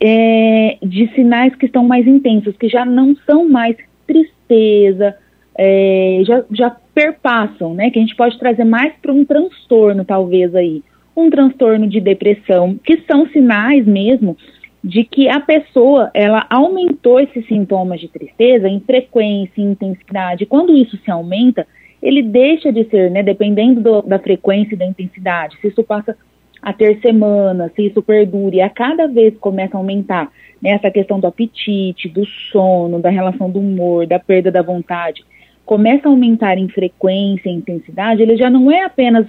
é, 0.00 0.78
de 0.82 1.12
sinais 1.14 1.54
que 1.54 1.66
estão 1.66 1.84
mais 1.84 2.06
intensos, 2.06 2.56
que 2.56 2.68
já 2.68 2.84
não 2.84 3.14
são 3.26 3.48
mais 3.48 3.76
tristeza, 4.06 5.16
é, 5.56 6.22
já, 6.24 6.44
já 6.50 6.76
perpassam, 6.94 7.74
né? 7.74 7.90
Que 7.90 7.98
a 7.98 8.02
gente 8.02 8.16
pode 8.16 8.38
trazer 8.38 8.64
mais 8.64 8.92
para 9.00 9.12
um 9.12 9.24
transtorno, 9.24 10.04
talvez 10.04 10.54
aí. 10.54 10.82
Um 11.16 11.28
transtorno 11.28 11.86
de 11.86 12.00
depressão, 12.00 12.78
que 12.82 13.02
são 13.06 13.26
sinais 13.28 13.86
mesmo 13.86 14.36
de 14.82 15.04
que 15.04 15.28
a 15.28 15.38
pessoa 15.40 16.10
ela 16.14 16.46
aumentou 16.48 17.20
esses 17.20 17.46
sintomas 17.46 18.00
de 18.00 18.08
tristeza 18.08 18.68
em 18.68 18.80
frequência, 18.80 19.60
em 19.60 19.72
intensidade. 19.72 20.46
Quando 20.46 20.74
isso 20.74 20.96
se 21.04 21.10
aumenta, 21.10 21.66
ele 22.02 22.22
deixa 22.22 22.72
de 22.72 22.84
ser, 22.84 23.10
né, 23.10 23.22
dependendo 23.22 23.80
do, 23.80 24.02
da 24.02 24.18
frequência 24.18 24.74
e 24.74 24.78
da 24.78 24.86
intensidade. 24.86 25.56
Se 25.60 25.68
isso 25.68 25.82
passa 25.82 26.16
a 26.62 26.72
ter 26.72 27.00
semana, 27.00 27.70
se 27.74 27.86
isso 27.86 28.02
perdura 28.02 28.56
e 28.56 28.60
a 28.60 28.68
cada 28.68 29.06
vez 29.06 29.36
começa 29.38 29.76
a 29.76 29.80
aumentar, 29.80 30.30
né, 30.62 30.70
essa 30.70 30.90
questão 30.90 31.18
do 31.18 31.26
apetite, 31.26 32.08
do 32.08 32.24
sono, 32.26 33.00
da 33.00 33.10
relação 33.10 33.50
do 33.50 33.58
humor, 33.58 34.06
da 34.06 34.18
perda 34.18 34.50
da 34.50 34.62
vontade, 34.62 35.24
começa 35.64 36.08
a 36.08 36.10
aumentar 36.10 36.58
em 36.58 36.68
frequência 36.68 37.48
e 37.48 37.52
intensidade, 37.52 38.22
ele 38.22 38.36
já 38.36 38.50
não 38.50 38.70
é 38.70 38.82
apenas 38.84 39.26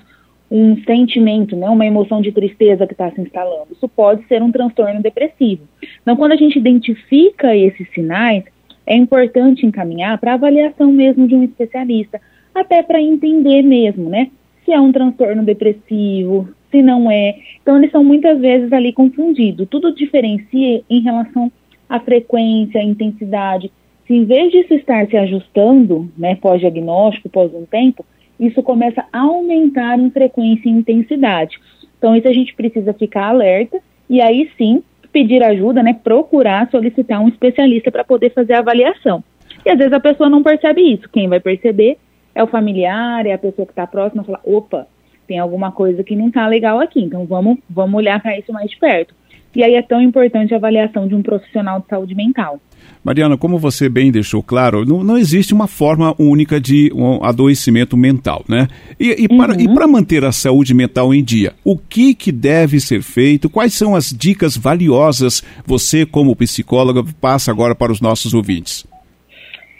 um 0.50 0.76
sentimento, 0.84 1.56
né, 1.56 1.70
uma 1.70 1.86
emoção 1.86 2.22
de 2.22 2.32
tristeza 2.32 2.86
que 2.86 2.94
está 2.94 3.10
se 3.12 3.22
instalando. 3.22 3.68
Isso 3.72 3.88
pode 3.88 4.28
ser 4.28 4.44
um 4.44 4.52
transtorno 4.52 5.02
depressivo. 5.02 5.64
Então, 6.02 6.18
quando 6.18 6.34
a 6.34 6.36
gente 6.36 6.60
identifica 6.60 7.56
esses 7.56 7.90
sinais, 7.94 8.44
é 8.86 8.96
importante 8.96 9.66
encaminhar 9.66 10.18
para 10.18 10.34
avaliação 10.34 10.92
mesmo 10.92 11.26
de 11.26 11.36
um 11.36 11.44
especialista, 11.44 12.20
até 12.54 12.84
para 12.84 13.02
entender 13.02 13.62
mesmo, 13.62 14.10
né, 14.10 14.30
se 14.64 14.72
é 14.72 14.80
um 14.80 14.92
transtorno 14.92 15.44
depressivo, 15.44 16.50
se 16.70 16.82
não 16.82 17.12
é. 17.12 17.36
Então, 17.62 17.78
eles 17.78 17.92
são 17.92 18.04
muitas 18.04 18.40
vezes 18.40 18.72
ali 18.72 18.94
confundidos. 18.94 19.68
Tudo 19.70 19.94
diferencia 19.94 20.82
em 20.90 21.02
relação 21.02 21.52
à 21.90 22.00
frequência, 22.00 22.80
à 22.80 22.84
intensidade. 22.84 23.72
Se 24.08 24.14
em 24.14 24.26
vez 24.26 24.52
disso 24.52 24.74
estar 24.74 25.08
se 25.08 25.18
ajustando, 25.18 26.10
né, 26.18 26.36
pós-diagnóstico, 26.36 27.30
pós 27.30 27.54
um 27.54 27.66
tempo, 27.66 28.06
isso 28.40 28.64
começa 28.64 29.06
a 29.12 29.20
aumentar 29.20 30.00
em 30.00 30.10
frequência 30.10 30.68
e 30.68 30.72
intensidade. 30.72 31.60
Então, 31.98 32.16
isso 32.16 32.28
a 32.28 32.34
gente 32.34 32.56
precisa 32.56 32.94
ficar 32.94 33.28
alerta 33.28 33.80
e 34.10 34.20
aí 34.22 34.50
sim 34.58 34.82
pedir 35.12 35.44
ajuda, 35.44 35.84
né? 35.84 35.94
Procurar 35.94 36.70
solicitar 36.72 37.22
um 37.22 37.28
especialista 37.28 37.92
para 37.92 38.04
poder 38.04 38.32
fazer 38.32 38.54
a 38.54 38.60
avaliação. 38.60 39.24
E 39.66 39.70
às 39.70 39.78
vezes 39.78 39.94
a 39.94 40.00
pessoa 40.00 40.30
não 40.30 40.42
percebe 40.42 40.82
isso. 40.82 41.08
Quem 41.10 41.28
vai 41.28 41.40
perceber 41.40 41.98
é 42.34 42.44
o 42.44 42.48
familiar, 42.48 43.26
é 43.26 43.34
a 43.34 43.38
pessoa 43.38 43.66
que 43.66 43.72
está 43.72 43.86
próxima, 43.86 44.24
fala, 44.24 44.40
opa, 44.44 44.88
tem 45.28 45.40
alguma 45.40 45.72
coisa 45.72 46.04
que 46.04 46.16
não 46.16 46.28
está 46.28 46.48
legal 46.48 46.80
aqui, 46.80 47.02
então 47.02 47.26
vamos, 47.26 47.58
vamos 47.70 47.96
olhar 47.96 48.22
para 48.22 48.38
isso 48.38 48.52
mais 48.52 48.70
de 48.70 48.78
perto. 48.78 49.14
E 49.54 49.64
aí 49.64 49.76
é 49.76 49.82
tão 49.82 50.02
importante 50.02 50.54
a 50.54 50.58
avaliação 50.58 51.08
de 51.08 51.16
um 51.16 51.22
profissional 51.22 51.82
de 51.82 51.88
saúde 51.88 52.16
mental. 52.16 52.60
Mariana, 53.04 53.38
como 53.38 53.58
você 53.58 53.90
bem 53.90 54.12
deixou 54.12 54.42
claro, 54.42 54.86
não, 54.86 55.04
não 55.04 55.18
existe 55.18 55.54
uma 55.54 55.68
forma 55.68 56.16
única 56.20 56.60
de 56.60 56.92
um 56.94 57.24
adoecimento 57.24 57.98
mental, 57.98 58.46
né? 58.48 58.68
E, 59.00 59.24
e 59.24 59.28
para, 59.28 59.54
uhum. 59.54 59.74
para 59.74 59.88
manter 59.88 60.24
a 60.24 60.32
saúde 60.32 60.74
mental 60.74 61.14
em 61.14 61.24
dia, 61.24 61.54
o 61.66 61.78
que, 61.78 62.14
que 62.14 62.32
deve 62.32 62.80
ser 62.80 63.02
feito? 63.02 63.50
Quais 63.50 63.74
são 63.74 63.96
as 63.96 64.10
dicas 64.10 64.56
valiosas 64.56 65.44
você, 65.66 66.06
como 66.06 66.36
psicóloga, 66.36 67.04
passa 67.20 67.52
agora 67.52 67.76
para 67.76 67.92
os 67.92 68.00
nossos 68.00 68.34
ouvintes? 68.34 68.86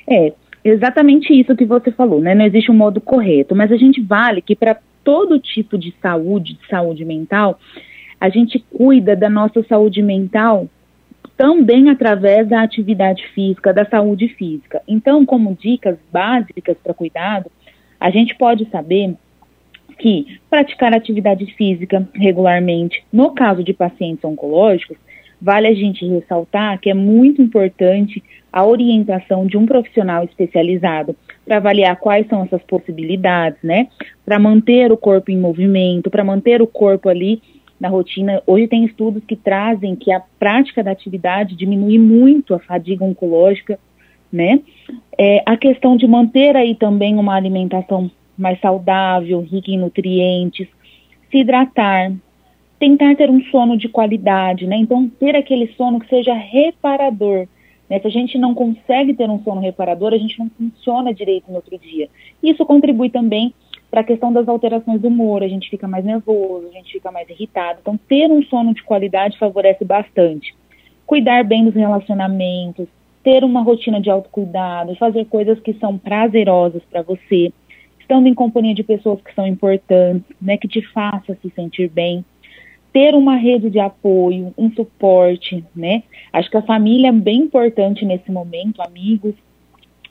É, 0.10 0.34
exatamente 0.64 1.34
isso 1.34 1.56
que 1.56 1.66
você 1.66 1.92
falou, 1.92 2.22
né? 2.22 2.36
Não 2.36 2.46
existe 2.46 2.72
um 2.72 2.76
modo 2.76 3.02
correto, 3.02 3.56
mas 3.56 3.72
a 3.72 3.78
gente 3.78 4.02
vale 4.02 4.42
que 4.42 4.56
para 4.56 4.78
todo 5.04 5.40
tipo 5.40 5.78
de 5.78 5.94
saúde, 6.02 6.54
de 6.54 6.68
saúde 6.68 7.04
mental, 7.06 7.60
a 8.20 8.30
gente 8.30 8.64
cuida 8.70 9.16
da 9.16 9.30
nossa 9.30 9.64
saúde 9.64 10.02
mental 10.02 10.68
também 11.36 11.90
através 11.90 12.48
da 12.48 12.62
atividade 12.62 13.28
física, 13.30 13.74
da 13.74 13.84
saúde 13.86 14.28
física. 14.28 14.82
Então, 14.88 15.26
como 15.26 15.58
dicas 15.60 15.98
básicas 16.12 16.78
para 16.84 16.94
cuidado, 16.94 17.52
a 18.00 18.12
gente 18.12 18.36
pode 18.36 18.70
saber 18.70 19.16
que 19.98 20.40
praticar 20.50 20.94
atividade 20.94 21.46
física 21.56 22.08
regularmente, 22.14 23.04
no 23.12 23.32
caso 23.32 23.64
de 23.64 23.74
pacientes 23.74 24.24
oncológicos, 24.24 24.98
vale 25.42 25.68
a 25.68 25.74
gente 25.74 26.06
ressaltar 26.06 26.80
que 26.80 26.90
é 26.90 26.94
muito 26.94 27.42
importante 27.42 28.24
a 28.54 28.66
orientação 28.66 29.46
de 29.48 29.58
um 29.58 29.66
profissional 29.66 30.24
especializado 30.24 31.16
para 31.46 31.58
avaliar 31.58 31.96
quais 31.96 32.28
são 32.28 32.44
essas 32.44 32.62
possibilidades, 32.64 33.58
né? 33.64 33.88
Para 34.24 34.38
manter 34.38 34.92
o 34.92 34.98
corpo 34.98 35.32
em 35.32 35.38
movimento, 35.38 36.10
para 36.10 36.24
manter 36.24 36.62
o 36.62 36.68
corpo 36.68 37.10
ali 37.10 37.42
na 37.80 37.88
rotina. 37.88 38.44
Hoje 38.46 38.68
tem 38.68 38.86
estudos 38.86 39.24
que 39.26 39.36
trazem 39.36 39.96
que 39.96 40.12
a 40.12 40.22
prática 40.38 40.84
da 40.84 40.92
atividade 40.92 41.56
diminui 41.56 41.98
muito 41.98 42.54
a 42.54 42.60
fadiga 42.60 43.04
oncológica, 43.04 43.80
né? 44.32 44.60
É, 45.18 45.42
a 45.46 45.58
questão 45.58 45.98
de 45.98 46.06
manter 46.06 46.56
aí 46.56 46.76
também 46.76 47.16
uma 47.16 47.36
alimentação 47.36 48.12
mais 48.38 48.60
saudável, 48.60 49.42
rica 49.42 49.72
em 49.72 49.80
nutrientes, 49.80 50.68
se 51.30 51.38
hidratar, 51.40 52.12
tentar 52.82 53.16
ter 53.16 53.30
um 53.30 53.40
sono 53.44 53.78
de 53.78 53.88
qualidade, 53.88 54.66
né? 54.66 54.76
Então, 54.76 55.08
ter 55.08 55.36
aquele 55.36 55.68
sono 55.78 56.00
que 56.00 56.10
seja 56.10 56.34
reparador. 56.34 57.48
Né? 57.88 58.00
Se 58.00 58.08
a 58.08 58.10
gente 58.10 58.40
não 58.40 58.56
consegue 58.56 59.14
ter 59.14 59.30
um 59.30 59.40
sono 59.44 59.62
reparador, 59.62 60.12
a 60.14 60.18
gente 60.18 60.40
não 60.40 60.50
funciona 60.50 61.14
direito 61.14 61.46
no 61.48 61.58
outro 61.58 61.78
dia. 61.78 62.10
Isso 62.42 62.66
contribui 62.66 63.12
também 63.12 63.54
para 63.92 64.02
a 64.02 64.04
questão 64.04 64.34
das 64.34 64.48
alterações 64.48 65.00
do 65.00 65.10
humor, 65.10 65.44
a 65.44 65.48
gente 65.48 65.70
fica 65.70 65.88
mais 65.88 66.04
nervoso, 66.04 66.70
a 66.70 66.72
gente 66.72 66.92
fica 66.92 67.12
mais 67.12 67.30
irritado. 67.30 67.78
Então, 67.82 68.00
ter 68.10 68.32
um 68.32 68.42
sono 68.46 68.74
de 68.74 68.82
qualidade 68.82 69.38
favorece 69.38 69.86
bastante. 69.86 70.56
Cuidar 71.06 71.44
bem 71.44 71.64
dos 71.64 71.76
relacionamentos, 71.76 72.88
ter 73.24 73.44
uma 73.44 73.62
rotina 73.62 74.02
de 74.02 74.10
autocuidado, 74.10 74.96
fazer 74.96 75.26
coisas 75.26 75.60
que 75.60 75.74
são 75.74 76.00
prazerosas 76.00 76.82
para 76.90 77.04
você, 77.04 77.54
estando 78.00 78.26
em 78.26 78.34
companhia 78.34 78.74
de 78.74 78.82
pessoas 78.82 79.22
que 79.22 79.36
são 79.36 79.46
importantes, 79.46 80.36
né, 80.42 80.58
que 80.58 80.68
te 80.68 80.82
façam 80.82 81.38
se 81.40 81.52
sentir 81.52 81.88
bem. 81.88 82.26
Ter 82.94 83.16
uma 83.16 83.36
rede 83.36 83.70
de 83.70 83.80
apoio, 83.80 84.54
um 84.58 84.72
suporte, 84.72 85.64
né? 85.76 86.04
Acho 86.34 86.50
que 86.50 86.58
a 86.58 86.62
família 86.62 87.08
é 87.08 87.12
bem 87.12 87.42
importante 87.42 88.06
nesse 88.06 88.32
momento, 88.32 88.82
amigos, 88.82 89.34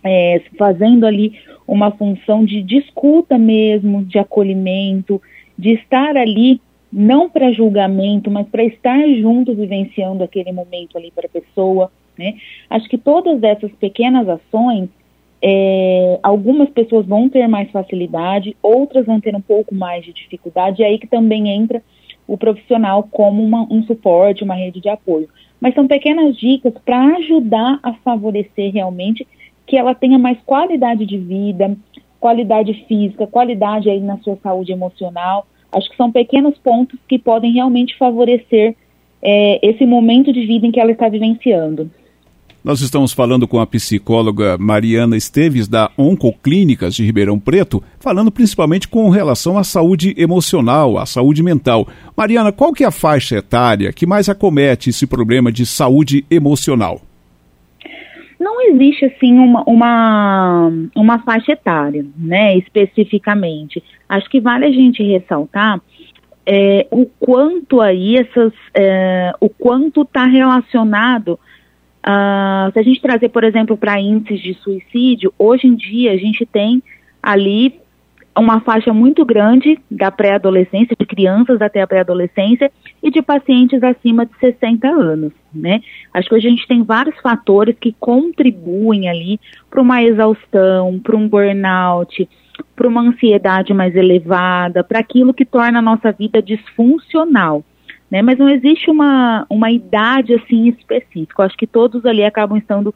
é, 0.03 0.41
fazendo 0.59 1.05
ali 1.05 1.39
uma 1.67 1.91
função 1.91 2.45
de, 2.45 2.63
de 2.63 2.79
escuta 2.79 3.39
mesmo, 3.39 4.05
de 4.05 4.19
acolhimento, 4.19 5.21
de 5.59 5.73
estar 5.73 6.17
ali 6.17 6.61
não 6.93 7.31
para 7.31 7.53
julgamento, 7.53 8.31
mas 8.31 8.49
para 8.49 8.65
estar 8.65 8.99
junto 9.21 9.55
vivenciando 9.55 10.25
aquele 10.25 10.51
momento 10.51 10.97
ali 10.99 11.11
para 11.11 11.27
a 11.27 11.31
pessoa, 11.31 11.93
né? 12.19 12.35
Acho 12.69 12.89
que 12.89 12.99
todas 12.99 13.43
essas 13.43 13.71
pequenas 13.73 14.29
ações, 14.29 14.89
é, 15.43 16.19
algumas 16.23 16.69
pessoas 16.71 17.07
vão 17.07 17.29
ter 17.29 17.47
mais 17.47 17.71
facilidade, 17.71 18.57
outras 18.63 19.07
vão 19.07 19.21
ter 19.21 19.35
um 19.37 19.41
pouco 19.41 19.75
mais 19.75 20.05
de 20.05 20.13
dificuldade, 20.13 20.83
e 20.83 20.85
aí 20.85 20.99
que 20.99 21.07
também 21.07 21.49
entra 21.49 21.83
o 22.31 22.39
profissional 22.39 23.03
como 23.11 23.43
uma, 23.43 23.67
um 23.69 23.83
suporte, 23.83 24.45
uma 24.45 24.55
rede 24.55 24.81
de 24.81 24.89
apoio. 24.89 25.29
Mas 25.61 25.75
são 25.75 25.89
pequenas 25.89 26.37
dicas 26.37 26.73
para 26.85 27.17
ajudar 27.17 27.81
a 27.83 27.93
favorecer 27.93 28.73
realmente 28.73 29.27
que 29.67 29.77
ela 29.77 29.97
tenha 29.97 30.17
mais 30.17 30.39
qualidade 30.47 31.05
de 31.05 31.19
vida, 31.19 31.77
qualidade 32.21 32.73
física, 32.87 33.27
qualidade 33.27 33.91
aí 33.91 33.99
na 33.99 34.17
sua 34.19 34.37
saúde 34.37 34.71
emocional. 34.71 35.45
Acho 35.73 35.91
que 35.91 35.97
são 35.97 36.13
pequenos 36.13 36.57
pontos 36.59 37.01
que 37.09 37.19
podem 37.19 37.53
realmente 37.53 37.99
favorecer 37.99 38.77
é, 39.21 39.59
esse 39.69 39.85
momento 39.85 40.33
de 40.33 40.47
vida 40.47 40.65
em 40.65 40.71
que 40.71 40.79
ela 40.79 40.93
está 40.93 41.09
vivenciando. 41.09 41.91
Nós 42.63 42.83
estamos 42.83 43.15
falando 43.15 43.49
com 43.49 43.59
a 43.59 43.67
psicóloga 43.67 44.59
Mariana 44.59 45.17
Esteves, 45.17 45.67
da 45.67 45.91
Oncoclínicas 45.97 46.95
de 46.95 47.03
Ribeirão 47.03 47.39
Preto, 47.39 47.83
falando 47.99 48.31
principalmente 48.31 48.87
com 48.87 49.09
relação 49.09 49.57
à 49.57 49.65
saúde 49.65 50.15
emocional, 50.19 50.99
à 50.99 51.07
saúde 51.07 51.43
mental. 51.43 51.89
Mariana, 52.15 52.53
qual 52.53 52.75
que 52.75 52.85
é 52.85 52.87
a 52.87 52.91
faixa 52.91 53.37
etária 53.37 53.95
que 53.95 54.05
mais 54.05 54.29
acomete 54.29 54.91
esse 54.91 55.07
problema 55.07 55.51
de 55.51 55.65
saúde 55.65 56.23
emocional? 56.31 57.01
Não 58.39 58.61
existe 58.61 59.07
assim 59.07 59.39
uma, 59.39 59.63
uma, 59.65 60.71
uma 60.95 61.19
faixa 61.21 61.53
etária, 61.53 62.05
né, 62.15 62.59
especificamente. 62.59 63.83
Acho 64.07 64.29
que 64.29 64.39
vale 64.39 64.67
a 64.67 64.71
gente 64.71 65.03
ressaltar 65.03 65.81
é, 66.45 66.87
o 66.91 67.07
quanto 67.07 67.81
aí 67.81 68.19
essas, 68.19 68.53
é, 68.75 69.33
o 69.41 69.49
quanto 69.49 70.03
está 70.03 70.27
relacionado. 70.27 71.39
Uh, 72.07 72.73
se 72.73 72.79
a 72.79 72.83
gente 72.83 73.01
trazer, 73.01 73.29
por 73.29 73.45
exemplo, 73.45 73.77
para 73.77 74.01
índices 74.01 74.41
de 74.41 74.55
suicídio, 74.55 75.33
hoje 75.39 75.67
em 75.67 75.75
dia 75.75 76.13
a 76.13 76.17
gente 76.17 76.47
tem 76.47 76.83
ali 77.23 77.79
uma 78.37 78.61
faixa 78.61 78.93
muito 78.93 79.25
grande 79.25 79.79
da 79.91 80.11
pré-adolescência, 80.11 80.97
de 80.99 81.05
crianças 81.05 81.61
até 81.61 81.83
a 81.83 81.87
pré-adolescência 81.87 82.71
e 83.03 83.11
de 83.11 83.21
pacientes 83.21 83.83
acima 83.83 84.25
de 84.25 84.33
60 84.39 84.89
anos, 84.89 85.33
né? 85.53 85.81
Acho 86.15 86.29
que 86.29 86.35
a 86.37 86.41
gente 86.41 86.67
tem 86.67 86.83
vários 86.83 87.19
fatores 87.21 87.77
que 87.79 87.95
contribuem 87.99 89.09
ali 89.09 89.39
para 89.69 89.83
uma 89.83 90.03
exaustão, 90.03 90.99
para 91.01 91.17
um 91.17 91.29
burnout, 91.29 92.29
para 92.77 92.89
uma 92.89 93.03
ansiedade 93.03 93.75
mais 93.75 93.95
elevada, 93.95 94.85
para 94.85 95.01
aquilo 95.01 95.35
que 95.35 95.45
torna 95.45 95.81
a 95.81 95.83
nossa 95.83 96.13
vida 96.13 96.41
disfuncional, 96.41 97.65
né? 98.11 98.23
Mas 98.23 98.39
não 98.39 98.49
existe 98.49 98.91
uma, 98.91 99.47
uma 99.49 99.71
idade 99.71 100.35
assim 100.35 100.69
específica. 100.69 101.45
Acho 101.45 101.57
que 101.57 101.67
todos 101.67 102.05
ali 102.05 102.25
acabam 102.25 102.59
estando 102.59 102.95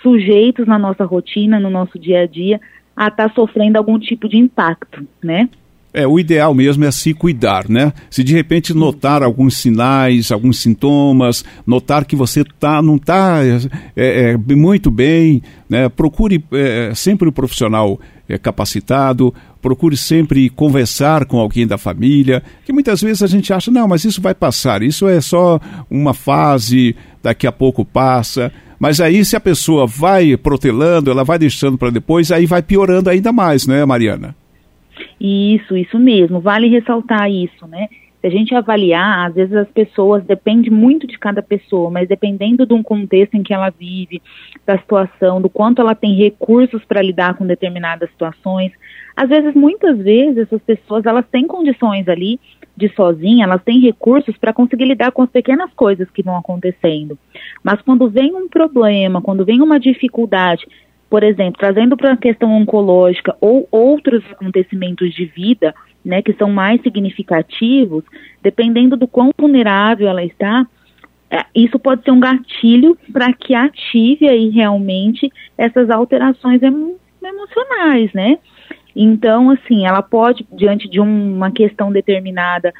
sujeitos 0.00 0.66
na 0.66 0.78
nossa 0.78 1.04
rotina, 1.04 1.58
no 1.58 1.70
nosso 1.70 1.98
dia 1.98 2.20
a 2.20 2.26
dia, 2.26 2.60
a 2.96 3.08
estar 3.08 3.28
tá 3.28 3.34
sofrendo 3.34 3.76
algum 3.78 3.98
tipo 3.98 4.28
de 4.28 4.36
impacto, 4.36 5.06
né? 5.22 5.48
É, 5.94 6.06
o 6.06 6.18
ideal 6.18 6.54
mesmo 6.54 6.84
é 6.84 6.90
se 6.90 7.12
cuidar, 7.12 7.68
né? 7.68 7.92
Se 8.08 8.24
de 8.24 8.32
repente 8.32 8.72
notar 8.72 9.22
alguns 9.22 9.56
sinais, 9.58 10.32
alguns 10.32 10.58
sintomas, 10.58 11.44
notar 11.66 12.06
que 12.06 12.16
você 12.16 12.42
tá, 12.58 12.80
não 12.80 12.96
está 12.96 13.40
é, 13.94 14.32
é, 14.32 14.36
muito 14.36 14.90
bem, 14.90 15.42
né? 15.68 15.90
procure 15.90 16.42
é, 16.52 16.92
sempre 16.94 17.28
o 17.28 17.30
um 17.30 17.32
profissional 17.32 18.00
é, 18.26 18.38
capacitado, 18.38 19.34
procure 19.60 19.96
sempre 19.96 20.48
conversar 20.48 21.26
com 21.26 21.38
alguém 21.38 21.66
da 21.66 21.76
família, 21.76 22.42
que 22.64 22.72
muitas 22.72 23.02
vezes 23.02 23.22
a 23.22 23.26
gente 23.26 23.52
acha, 23.52 23.70
não, 23.70 23.86
mas 23.86 24.04
isso 24.04 24.22
vai 24.22 24.34
passar, 24.34 24.82
isso 24.82 25.06
é 25.06 25.20
só 25.20 25.60
uma 25.90 26.14
fase, 26.14 26.96
daqui 27.22 27.46
a 27.46 27.52
pouco 27.52 27.84
passa. 27.84 28.50
Mas 28.78 29.00
aí, 29.00 29.24
se 29.24 29.36
a 29.36 29.40
pessoa 29.40 29.86
vai 29.86 30.36
protelando, 30.36 31.10
ela 31.10 31.22
vai 31.22 31.38
deixando 31.38 31.78
para 31.78 31.90
depois, 31.90 32.32
aí 32.32 32.46
vai 32.46 32.62
piorando 32.62 33.10
ainda 33.10 33.30
mais, 33.30 33.66
né, 33.66 33.84
Mariana? 33.84 34.34
Isso, 35.20 35.76
isso 35.76 35.98
mesmo. 35.98 36.40
Vale 36.40 36.68
ressaltar 36.68 37.30
isso, 37.30 37.66
né? 37.66 37.88
Se 38.20 38.28
a 38.28 38.30
gente 38.30 38.54
avaliar, 38.54 39.28
às 39.28 39.34
vezes 39.34 39.54
as 39.54 39.68
pessoas, 39.68 40.22
depende 40.24 40.70
muito 40.70 41.08
de 41.08 41.18
cada 41.18 41.42
pessoa, 41.42 41.90
mas 41.90 42.08
dependendo 42.08 42.64
de 42.64 42.72
um 42.72 42.82
contexto 42.82 43.34
em 43.34 43.42
que 43.42 43.52
ela 43.52 43.68
vive, 43.68 44.22
da 44.64 44.78
situação, 44.78 45.42
do 45.42 45.50
quanto 45.50 45.82
ela 45.82 45.92
tem 45.92 46.14
recursos 46.14 46.84
para 46.84 47.02
lidar 47.02 47.34
com 47.34 47.44
determinadas 47.44 48.08
situações, 48.10 48.70
às 49.16 49.28
vezes, 49.28 49.54
muitas 49.54 49.98
vezes, 49.98 50.38
essas 50.38 50.62
pessoas, 50.62 51.04
elas 51.04 51.26
têm 51.32 51.48
condições 51.48 52.08
ali 52.08 52.38
de 52.76 52.88
sozinha, 52.94 53.44
elas 53.44 53.62
têm 53.62 53.80
recursos 53.80 54.36
para 54.38 54.52
conseguir 54.52 54.84
lidar 54.84 55.10
com 55.10 55.22
as 55.22 55.30
pequenas 55.30 55.72
coisas 55.74 56.08
que 56.10 56.22
vão 56.22 56.36
acontecendo. 56.36 57.18
Mas 57.62 57.82
quando 57.82 58.08
vem 58.08 58.34
um 58.34 58.48
problema, 58.48 59.20
quando 59.20 59.44
vem 59.44 59.60
uma 59.60 59.78
dificuldade, 59.78 60.64
por 61.12 61.22
exemplo, 61.22 61.58
trazendo 61.58 61.94
para 61.94 62.12
a 62.12 62.16
questão 62.16 62.50
oncológica 62.54 63.36
ou 63.38 63.68
outros 63.70 64.24
acontecimentos 64.30 65.12
de 65.12 65.26
vida, 65.26 65.74
né, 66.02 66.22
que 66.22 66.32
são 66.32 66.50
mais 66.50 66.80
significativos, 66.80 68.02
dependendo 68.42 68.96
do 68.96 69.06
quão 69.06 69.30
vulnerável 69.38 70.08
ela 70.08 70.24
está, 70.24 70.66
é, 71.30 71.44
isso 71.54 71.78
pode 71.78 72.02
ser 72.02 72.12
um 72.12 72.18
gatilho 72.18 72.96
para 73.12 73.30
que 73.30 73.54
ative 73.54 74.26
aí 74.26 74.48
realmente 74.48 75.30
essas 75.58 75.90
alterações 75.90 76.62
emocionais, 76.62 78.10
né? 78.14 78.38
Então, 78.96 79.50
assim, 79.50 79.84
ela 79.86 80.00
pode, 80.00 80.46
diante 80.50 80.88
de 80.88 80.98
uma 80.98 81.50
questão 81.50 81.92
determinada, 81.92 82.72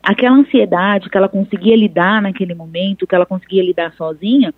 aquela 0.00 0.36
ansiedade 0.36 1.10
que 1.10 1.16
ela 1.16 1.28
conseguia 1.28 1.74
lidar 1.74 2.22
naquele 2.22 2.54
momento, 2.54 3.08
que 3.08 3.14
ela 3.16 3.26
conseguia 3.26 3.64
lidar 3.64 3.92
sozinha, 3.94 4.54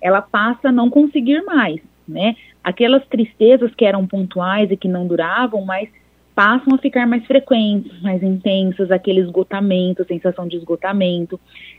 ela 0.00 0.22
passa 0.22 0.68
a 0.68 0.72
não 0.72 0.88
conseguir 0.88 1.42
mais, 1.42 1.80
né? 2.06 2.36
Aquelas 2.62 3.06
tristezas 3.06 3.74
que 3.74 3.84
eram 3.84 4.06
pontuais 4.06 4.70
e 4.70 4.76
que 4.76 4.88
não 4.88 5.06
duravam, 5.06 5.64
mas 5.64 5.88
passam 6.34 6.74
a 6.74 6.78
ficar 6.78 7.06
mais 7.06 7.24
frequentes, 7.26 8.00
mais 8.00 8.22
intensas, 8.22 8.90
aquele 8.90 9.20
esgotamento, 9.20 10.06
sensação 10.06 10.48
de 10.48 10.56
esgotamento. 10.56 11.38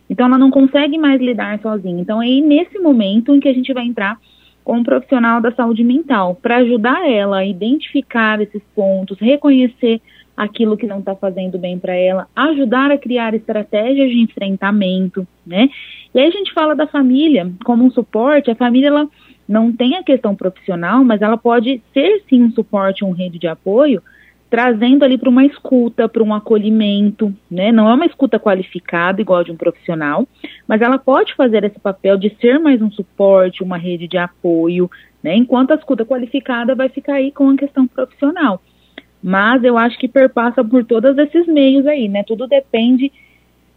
Então 0.09 0.27
ela 0.27 0.37
não 0.37 0.51
consegue 0.51 0.97
mais 0.97 1.19
lidar 1.19 1.59
sozinha. 1.61 2.01
Então 2.01 2.21
é 2.21 2.25
aí 2.25 2.41
nesse 2.41 2.77
momento 2.79 3.33
em 3.33 3.39
que 3.39 3.49
a 3.49 3.53
gente 3.53 3.73
vai 3.73 3.85
entrar 3.85 4.19
com 4.63 4.77
um 4.77 4.83
profissional 4.83 5.41
da 5.41 5.51
saúde 5.51 5.83
mental 5.83 6.35
para 6.35 6.57
ajudar 6.57 7.09
ela 7.09 7.37
a 7.37 7.45
identificar 7.45 8.39
esses 8.39 8.61
pontos, 8.75 9.17
reconhecer 9.19 9.99
aquilo 10.37 10.77
que 10.77 10.87
não 10.87 10.99
está 10.99 11.15
fazendo 11.15 11.57
bem 11.57 11.77
para 11.77 11.93
ela, 11.93 12.27
ajudar 12.35 12.91
a 12.91 12.97
criar 12.97 13.33
estratégias 13.33 14.09
de 14.09 14.19
enfrentamento, 14.19 15.27
né? 15.45 15.69
E 16.13 16.19
aí 16.19 16.27
a 16.27 16.31
gente 16.31 16.53
fala 16.53 16.75
da 16.75 16.87
família 16.87 17.51
como 17.63 17.83
um 17.83 17.91
suporte. 17.91 18.49
A 18.49 18.55
família 18.55 18.87
ela 18.87 19.07
não 19.47 19.71
tem 19.71 19.95
a 19.95 20.03
questão 20.03 20.35
profissional, 20.35 21.03
mas 21.03 21.21
ela 21.21 21.37
pode 21.37 21.81
ser 21.93 22.23
sim 22.29 22.43
um 22.43 22.51
suporte, 22.51 23.03
um 23.03 23.11
rede 23.11 23.37
de 23.37 23.47
apoio, 23.47 24.01
trazendo 24.49 25.03
ali 25.03 25.17
para 25.17 25.29
uma 25.29 25.45
escuta, 25.45 26.09
para 26.09 26.21
um 26.21 26.33
acolhimento, 26.33 27.33
né? 27.49 27.71
Não 27.71 27.89
é 27.89 27.93
uma 27.93 28.05
escuta 28.05 28.37
qualificada 28.37 29.21
igual 29.21 29.45
de 29.45 29.51
um 29.51 29.55
profissional, 29.55 30.27
mas 30.67 30.81
ela 30.81 30.97
pode 30.97 31.33
fazer 31.35 31.63
esse 31.63 31.79
papel 31.79 32.17
de 32.17 32.35
ser 32.41 32.59
mais 32.59 32.81
um 32.81 32.91
suporte, 32.91 33.63
uma 33.63 33.77
rede 33.77 34.09
de 34.09 34.17
apoio, 34.17 34.91
né? 35.23 35.35
Enquanto 35.35 35.71
a 35.71 35.75
escuta 35.75 36.05
qualificada 36.05 36.75
vai 36.75 36.89
ficar 36.89 37.13
aí 37.13 37.31
com 37.31 37.49
a 37.49 37.55
questão 37.55 37.87
profissional. 37.87 38.61
Mas 39.23 39.63
eu 39.63 39.77
acho 39.77 39.97
que 39.97 40.07
perpassa 40.07 40.63
por 40.63 40.83
todos 40.83 41.17
esses 41.17 41.47
meios 41.47 41.85
aí, 41.87 42.09
né? 42.09 42.23
Tudo 42.23 42.45
depende 42.45 43.11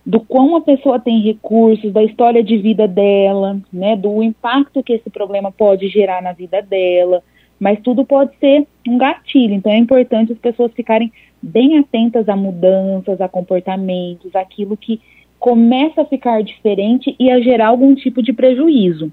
do 0.06 0.20
quão 0.20 0.56
a 0.56 0.60
pessoa 0.60 1.00
tem 1.00 1.22
recursos, 1.22 1.92
da 1.92 2.02
história 2.02 2.42
de 2.42 2.58
vida 2.58 2.86
dela, 2.86 3.58
né, 3.72 3.96
do 3.96 4.22
impacto 4.22 4.82
que 4.82 4.92
esse 4.92 5.08
problema 5.08 5.50
pode 5.50 5.88
gerar 5.88 6.22
na 6.22 6.32
vida 6.32 6.60
dela, 6.60 7.22
mas 7.58 7.80
tudo 7.80 8.04
pode 8.04 8.36
ser 8.38 8.66
um 8.86 8.98
gatilho. 8.98 9.54
Então 9.54 9.72
é 9.72 9.78
importante 9.78 10.32
as 10.32 10.38
pessoas 10.38 10.72
ficarem 10.72 11.10
bem 11.42 11.78
atentas 11.78 12.28
a 12.28 12.36
mudanças, 12.36 13.20
a 13.20 13.28
comportamentos, 13.28 14.34
aquilo 14.34 14.76
que 14.76 15.00
começa 15.38 16.02
a 16.02 16.06
ficar 16.06 16.42
diferente 16.42 17.14
e 17.18 17.30
a 17.30 17.40
gerar 17.40 17.68
algum 17.68 17.94
tipo 17.94 18.22
de 18.22 18.32
prejuízo. 18.32 19.12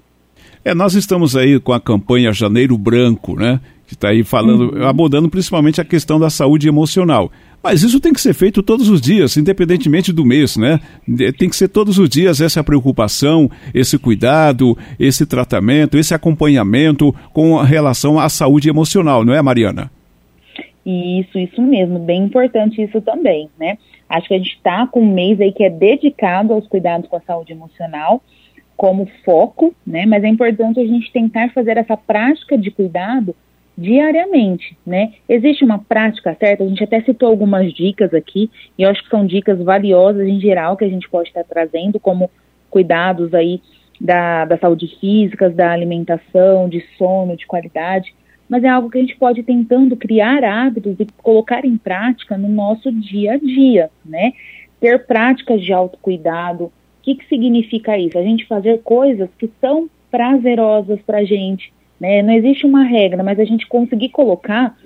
É, 0.64 0.74
nós 0.74 0.94
estamos 0.94 1.36
aí 1.36 1.58
com 1.58 1.72
a 1.72 1.80
campanha 1.80 2.32
Janeiro 2.32 2.78
Branco, 2.78 3.34
né? 3.36 3.60
Que 3.86 3.94
está 3.94 4.08
aí 4.08 4.22
falando, 4.22 4.74
uhum. 4.74 4.86
abordando 4.86 5.28
principalmente 5.28 5.80
a 5.80 5.84
questão 5.84 6.18
da 6.18 6.30
saúde 6.30 6.68
emocional. 6.68 7.30
Mas 7.62 7.82
isso 7.82 8.00
tem 8.00 8.12
que 8.12 8.20
ser 8.20 8.34
feito 8.34 8.62
todos 8.62 8.88
os 8.88 9.00
dias, 9.00 9.36
independentemente 9.36 10.12
do 10.12 10.24
mês, 10.24 10.56
né? 10.56 10.80
Tem 11.38 11.48
que 11.48 11.54
ser 11.54 11.68
todos 11.68 11.96
os 11.98 12.08
dias 12.08 12.40
essa 12.40 12.64
preocupação, 12.64 13.48
esse 13.72 13.98
cuidado, 13.98 14.76
esse 14.98 15.24
tratamento, 15.24 15.96
esse 15.96 16.12
acompanhamento 16.12 17.14
com 17.32 17.56
relação 17.58 18.18
à 18.18 18.28
saúde 18.28 18.68
emocional, 18.68 19.24
não 19.24 19.32
é, 19.32 19.40
Mariana? 19.40 19.90
Isso, 20.84 21.38
isso 21.38 21.62
mesmo, 21.62 22.00
bem 22.00 22.24
importante 22.24 22.82
isso 22.82 23.00
também, 23.00 23.48
né? 23.58 23.78
Acho 24.08 24.28
que 24.28 24.34
a 24.34 24.38
gente 24.38 24.54
está 24.54 24.86
com 24.86 25.00
um 25.00 25.14
mês 25.14 25.40
aí 25.40 25.52
que 25.52 25.62
é 25.62 25.70
dedicado 25.70 26.52
aos 26.52 26.66
cuidados 26.66 27.08
com 27.08 27.16
a 27.16 27.20
saúde 27.20 27.52
emocional 27.52 28.20
como 28.76 29.08
foco, 29.24 29.72
né? 29.86 30.04
Mas 30.06 30.24
é 30.24 30.28
importante 30.28 30.80
a 30.80 30.84
gente 30.84 31.12
tentar 31.12 31.52
fazer 31.52 31.76
essa 31.76 31.96
prática 31.96 32.58
de 32.58 32.70
cuidado 32.70 33.34
diariamente, 33.76 34.76
né? 34.86 35.14
Existe 35.28 35.64
uma 35.64 35.78
prática 35.78 36.36
certa, 36.38 36.62
a 36.62 36.68
gente 36.68 36.84
até 36.84 37.00
citou 37.02 37.28
algumas 37.28 37.72
dicas 37.72 38.12
aqui, 38.12 38.50
e 38.78 38.82
eu 38.82 38.90
acho 38.90 39.02
que 39.02 39.08
são 39.08 39.26
dicas 39.26 39.58
valiosas 39.58 40.26
em 40.26 40.40
geral 40.40 40.76
que 40.76 40.84
a 40.84 40.88
gente 40.88 41.08
pode 41.08 41.28
estar 41.28 41.44
trazendo, 41.44 41.98
como 41.98 42.30
cuidados 42.70 43.32
aí 43.34 43.60
da, 44.00 44.44
da 44.44 44.58
saúde 44.58 44.88
física, 45.00 45.48
da 45.48 45.70
alimentação, 45.70 46.68
de 46.68 46.84
sono, 46.98 47.36
de 47.36 47.46
qualidade, 47.46 48.14
mas 48.48 48.64
é 48.64 48.68
algo 48.68 48.90
que 48.90 48.98
a 48.98 49.00
gente 49.00 49.16
pode 49.16 49.40
ir 49.40 49.44
tentando 49.44 49.96
criar 49.96 50.44
hábitos 50.44 50.96
e 50.98 51.06
colocar 51.22 51.64
em 51.64 51.76
prática 51.78 52.36
no 52.36 52.48
nosso 52.48 52.92
dia 52.92 53.34
a 53.34 53.38
dia, 53.38 53.90
né? 54.04 54.32
Ter 54.78 55.06
práticas 55.06 55.62
de 55.62 55.72
autocuidado. 55.72 56.64
O 56.64 56.72
que, 57.02 57.14
que 57.14 57.26
significa 57.28 57.96
isso? 57.96 58.18
A 58.18 58.22
gente 58.22 58.46
fazer 58.46 58.82
coisas 58.82 59.30
que 59.38 59.50
são 59.60 59.88
prazerosas 60.10 61.00
para 61.00 61.18
a 61.18 61.24
gente, 61.24 61.72
né? 62.02 62.20
Não 62.20 62.32
existe 62.32 62.66
uma 62.66 62.82
regra, 62.82 63.22
mas 63.22 63.38
a 63.38 63.44
gente 63.44 63.64
conseguir 63.68 64.08
colocar 64.08 64.76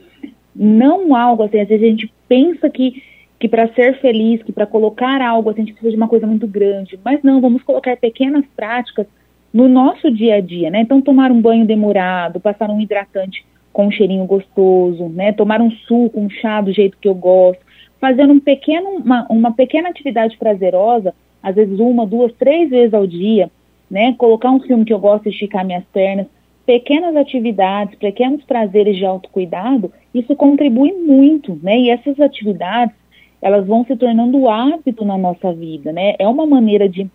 não 0.55 1.17
algo 1.17 1.45
assim, 1.45 1.61
às 1.61 1.69
vezes 1.69 1.83
a 1.83 1.89
gente 1.89 2.13
pensa 2.29 2.69
que 2.69 3.03
que 3.39 3.49
para 3.49 3.69
ser 3.75 4.01
feliz, 4.01 4.43
que 4.43 4.51
para 4.51 4.67
colocar 4.67 5.21
algo 5.21 5.51
assim, 5.51 5.61
a 5.61 5.65
gente 5.65 5.75
precisa 5.75 5.91
de 5.91 5.97
uma 5.99 6.09
coisa 6.09 6.27
muito 6.27 6.47
grande, 6.47 6.99
mas 7.05 7.23
não, 7.23 7.39
vamos 7.39 7.63
colocar 7.63 7.95
pequenas 7.95 8.47
práticas 8.57 9.07
no 9.53 9.69
nosso 9.69 10.11
dia 10.11 10.37
a 10.37 10.41
dia, 10.41 10.71
né? 10.71 10.81
Então 10.81 11.03
tomar 11.03 11.31
um 11.31 11.41
banho 11.41 11.67
demorado, 11.67 12.41
passar 12.41 12.71
um 12.71 12.81
hidratante 12.81 13.45
com 13.75 13.89
um 13.89 13.91
cheirinho 13.91 14.25
gostoso, 14.25 15.09
né? 15.09 15.33
Tomar 15.33 15.61
um 15.61 15.71
suco, 15.71 16.19
um 16.19 16.31
chá 16.31 16.63
do 16.63 16.73
jeito 16.73 16.97
que 16.99 17.09
eu 17.09 17.15
gosto, 17.15 17.61
fazendo 18.01 18.33
um 18.33 18.41
pequeno, 18.41 18.89
uma, 18.89 19.27
uma 19.29 19.53
pequena 19.53 19.91
atividade 19.91 20.37
prazerosa, 20.39 21.15
às 21.43 21.55
vezes 21.55 21.79
uma, 21.79 22.07
duas, 22.07 22.33
três 22.33 22.71
vezes 22.71 22.95
ao 22.95 23.07
dia, 23.07 23.51
né? 23.91 24.15
Colocar 24.17 24.51
um 24.51 24.61
filme 24.61 24.85
que 24.85 24.95
eu 24.95 24.99
gosto, 24.99 25.29
esticar 25.29 25.65
minhas 25.65 25.85
pernas, 25.93 26.27
pequenas 26.67 27.15
atividades, 27.15 27.97
pequenos 27.97 28.43
prazeres 28.45 28.97
de 28.97 29.07
autocuidado, 29.07 29.93
isso 30.13 30.35
contribui 30.35 30.93
muito, 30.93 31.59
né? 31.63 31.79
E 31.79 31.91
essas 31.91 32.19
atividades, 32.19 32.95
elas 33.41 33.65
vão 33.65 33.85
se 33.85 33.95
tornando 33.97 34.49
hábito 34.49 35.05
na 35.05 35.17
nossa 35.17 35.53
vida, 35.53 35.93
né? 35.93 36.17
É 36.19 36.27
uma 36.27 36.45
maneira 36.45 36.89
de 36.89 37.09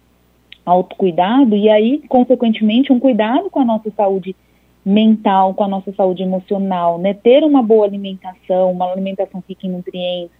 autocuidado 0.65 1.55
e 1.55 1.69
aí, 1.69 2.01
consequentemente, 2.07 2.93
um 2.93 2.99
cuidado 2.99 3.49
com 3.49 3.59
a 3.59 3.65
nossa 3.65 3.91
saúde 3.91 4.33
mental, 4.85 5.53
com 5.53 5.65
a 5.65 5.67
nossa 5.67 5.91
saúde 5.91 6.23
emocional, 6.23 6.97
né? 6.97 7.13
Ter 7.13 7.43
uma 7.43 7.61
boa 7.61 7.85
alimentação, 7.85 8.71
uma 8.71 8.89
alimentação 8.89 9.43
rica 9.47 9.67
em 9.67 9.71
nutrientes, 9.71 10.31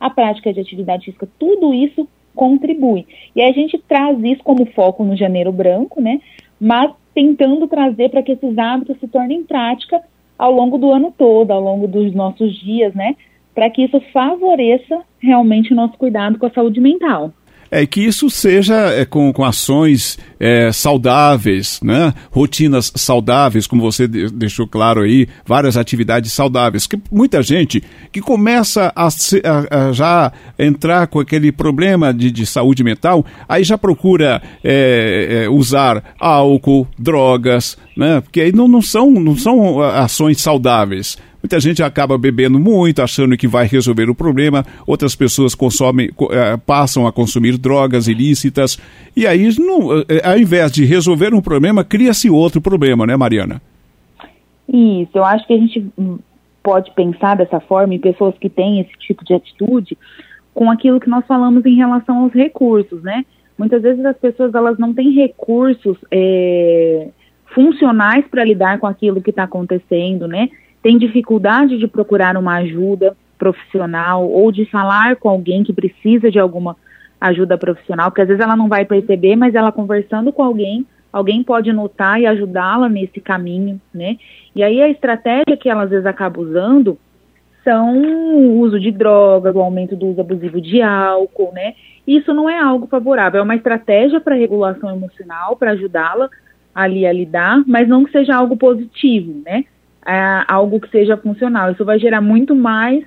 a 0.00 0.10
prática 0.10 0.52
de 0.52 0.60
atividade 0.60 1.04
física, 1.04 1.28
tudo 1.38 1.72
isso 1.72 2.08
contribui. 2.34 3.06
E 3.34 3.42
a 3.42 3.52
gente 3.52 3.78
traz 3.78 4.18
isso 4.24 4.42
como 4.42 4.66
foco 4.66 5.04
no 5.04 5.16
Janeiro 5.16 5.52
Branco, 5.52 6.00
né? 6.00 6.20
Mas 6.60 6.92
tentando 7.16 7.66
trazer 7.66 8.10
para 8.10 8.22
que 8.22 8.32
esses 8.32 8.58
hábitos 8.58 9.00
se 9.00 9.08
tornem 9.08 9.42
prática 9.42 10.02
ao 10.38 10.52
longo 10.52 10.76
do 10.76 10.92
ano 10.92 11.14
todo, 11.16 11.50
ao 11.50 11.62
longo 11.62 11.88
dos 11.88 12.12
nossos 12.14 12.54
dias, 12.60 12.94
né? 12.94 13.16
Para 13.54 13.70
que 13.70 13.84
isso 13.84 13.98
favoreça 14.12 15.00
realmente 15.18 15.72
o 15.72 15.76
nosso 15.76 15.96
cuidado 15.96 16.38
com 16.38 16.44
a 16.44 16.50
saúde 16.50 16.78
mental. 16.78 17.32
É 17.70 17.86
que 17.86 18.00
isso 18.00 18.30
seja 18.30 18.74
é, 18.74 19.04
com, 19.04 19.32
com 19.32 19.44
ações 19.44 20.18
é, 20.38 20.70
saudáveis, 20.72 21.80
né? 21.82 22.12
rotinas 22.30 22.92
saudáveis, 22.94 23.66
como 23.66 23.82
você 23.82 24.06
de, 24.06 24.30
deixou 24.30 24.66
claro 24.66 25.02
aí, 25.02 25.28
várias 25.44 25.76
atividades 25.76 26.32
saudáveis. 26.32 26.86
Que 26.86 26.98
muita 27.10 27.42
gente 27.42 27.82
que 28.12 28.20
começa 28.20 28.92
a, 28.94 29.08
a, 29.08 29.88
a 29.88 29.92
já 29.92 30.32
entrar 30.58 31.06
com 31.06 31.20
aquele 31.20 31.50
problema 31.50 32.12
de, 32.12 32.30
de 32.30 32.46
saúde 32.46 32.84
mental, 32.84 33.24
aí 33.48 33.64
já 33.64 33.76
procura 33.78 34.42
é, 34.62 35.44
é, 35.44 35.48
usar 35.48 36.14
álcool, 36.18 36.86
drogas, 36.98 37.76
né? 37.96 38.20
porque 38.20 38.40
aí 38.40 38.52
não, 38.52 38.68
não, 38.68 38.82
são, 38.82 39.10
não 39.10 39.36
são 39.36 39.80
ações 39.80 40.40
saudáveis. 40.40 41.16
Muita 41.46 41.60
gente 41.60 41.80
acaba 41.80 42.18
bebendo 42.18 42.58
muito, 42.58 43.00
achando 43.00 43.36
que 43.36 43.46
vai 43.46 43.68
resolver 43.68 44.10
o 44.10 44.14
problema. 44.16 44.64
Outras 44.84 45.14
pessoas 45.14 45.54
consomem, 45.54 46.10
eh, 46.32 46.56
passam 46.66 47.06
a 47.06 47.12
consumir 47.12 47.56
drogas 47.56 48.08
ilícitas. 48.08 48.76
E 49.16 49.28
aí, 49.28 49.48
não, 49.56 50.00
eh, 50.00 50.20
ao 50.24 50.36
invés 50.36 50.72
de 50.72 50.84
resolver 50.84 51.32
um 51.32 51.40
problema, 51.40 51.84
cria-se 51.84 52.28
outro 52.28 52.60
problema, 52.60 53.06
né, 53.06 53.16
Mariana? 53.16 53.62
Isso, 54.68 55.12
eu 55.14 55.24
acho 55.24 55.46
que 55.46 55.52
a 55.52 55.56
gente 55.56 55.86
pode 56.64 56.90
pensar 56.96 57.36
dessa 57.36 57.60
forma 57.60 57.94
em 57.94 58.00
pessoas 58.00 58.34
que 58.40 58.50
têm 58.50 58.80
esse 58.80 58.90
tipo 58.98 59.24
de 59.24 59.32
atitude 59.32 59.96
com 60.52 60.68
aquilo 60.68 60.98
que 60.98 61.08
nós 61.08 61.24
falamos 61.28 61.64
em 61.64 61.76
relação 61.76 62.24
aos 62.24 62.32
recursos, 62.32 63.00
né? 63.04 63.24
Muitas 63.56 63.82
vezes 63.82 64.04
as 64.04 64.16
pessoas 64.16 64.52
elas 64.52 64.80
não 64.80 64.92
têm 64.92 65.12
recursos 65.12 65.96
é, 66.10 67.06
funcionais 67.54 68.26
para 68.26 68.42
lidar 68.42 68.80
com 68.80 68.88
aquilo 68.88 69.22
que 69.22 69.30
está 69.30 69.44
acontecendo, 69.44 70.26
né? 70.26 70.48
Tem 70.86 70.98
dificuldade 70.98 71.78
de 71.78 71.88
procurar 71.88 72.36
uma 72.36 72.58
ajuda 72.58 73.16
profissional 73.36 74.30
ou 74.30 74.52
de 74.52 74.64
falar 74.66 75.16
com 75.16 75.28
alguém 75.28 75.64
que 75.64 75.72
precisa 75.72 76.30
de 76.30 76.38
alguma 76.38 76.76
ajuda 77.20 77.58
profissional, 77.58 78.08
porque 78.08 78.20
às 78.20 78.28
vezes 78.28 78.40
ela 78.40 78.54
não 78.54 78.68
vai 78.68 78.84
perceber, 78.84 79.34
mas 79.34 79.56
ela 79.56 79.72
conversando 79.72 80.32
com 80.32 80.44
alguém, 80.44 80.86
alguém 81.12 81.42
pode 81.42 81.72
notar 81.72 82.20
e 82.20 82.26
ajudá-la 82.26 82.88
nesse 82.88 83.20
caminho, 83.20 83.80
né? 83.92 84.16
E 84.54 84.62
aí 84.62 84.80
a 84.80 84.88
estratégia 84.88 85.56
que 85.56 85.68
ela 85.68 85.82
às 85.82 85.90
vezes 85.90 86.06
acaba 86.06 86.40
usando 86.40 86.96
são 87.64 87.98
o 87.98 88.60
uso 88.60 88.78
de 88.78 88.92
drogas, 88.92 89.56
o 89.56 89.60
aumento 89.60 89.96
do 89.96 90.06
uso 90.06 90.20
abusivo 90.20 90.60
de 90.60 90.82
álcool, 90.82 91.50
né? 91.52 91.74
Isso 92.06 92.32
não 92.32 92.48
é 92.48 92.60
algo 92.60 92.86
favorável, 92.86 93.40
é 93.40 93.42
uma 93.42 93.56
estratégia 93.56 94.20
para 94.20 94.36
regulação 94.36 94.88
emocional, 94.94 95.56
para 95.56 95.72
ajudá-la 95.72 96.30
ali 96.72 97.04
a 97.04 97.12
lidar, 97.12 97.64
mas 97.66 97.88
não 97.88 98.04
que 98.04 98.12
seja 98.12 98.36
algo 98.36 98.56
positivo, 98.56 99.42
né? 99.44 99.64
É, 100.06 100.44
algo 100.46 100.80
que 100.80 100.90
seja 100.90 101.16
funcional. 101.16 101.72
Isso 101.72 101.84
vai 101.84 101.98
gerar 101.98 102.20
muito 102.20 102.54
mais 102.54 103.04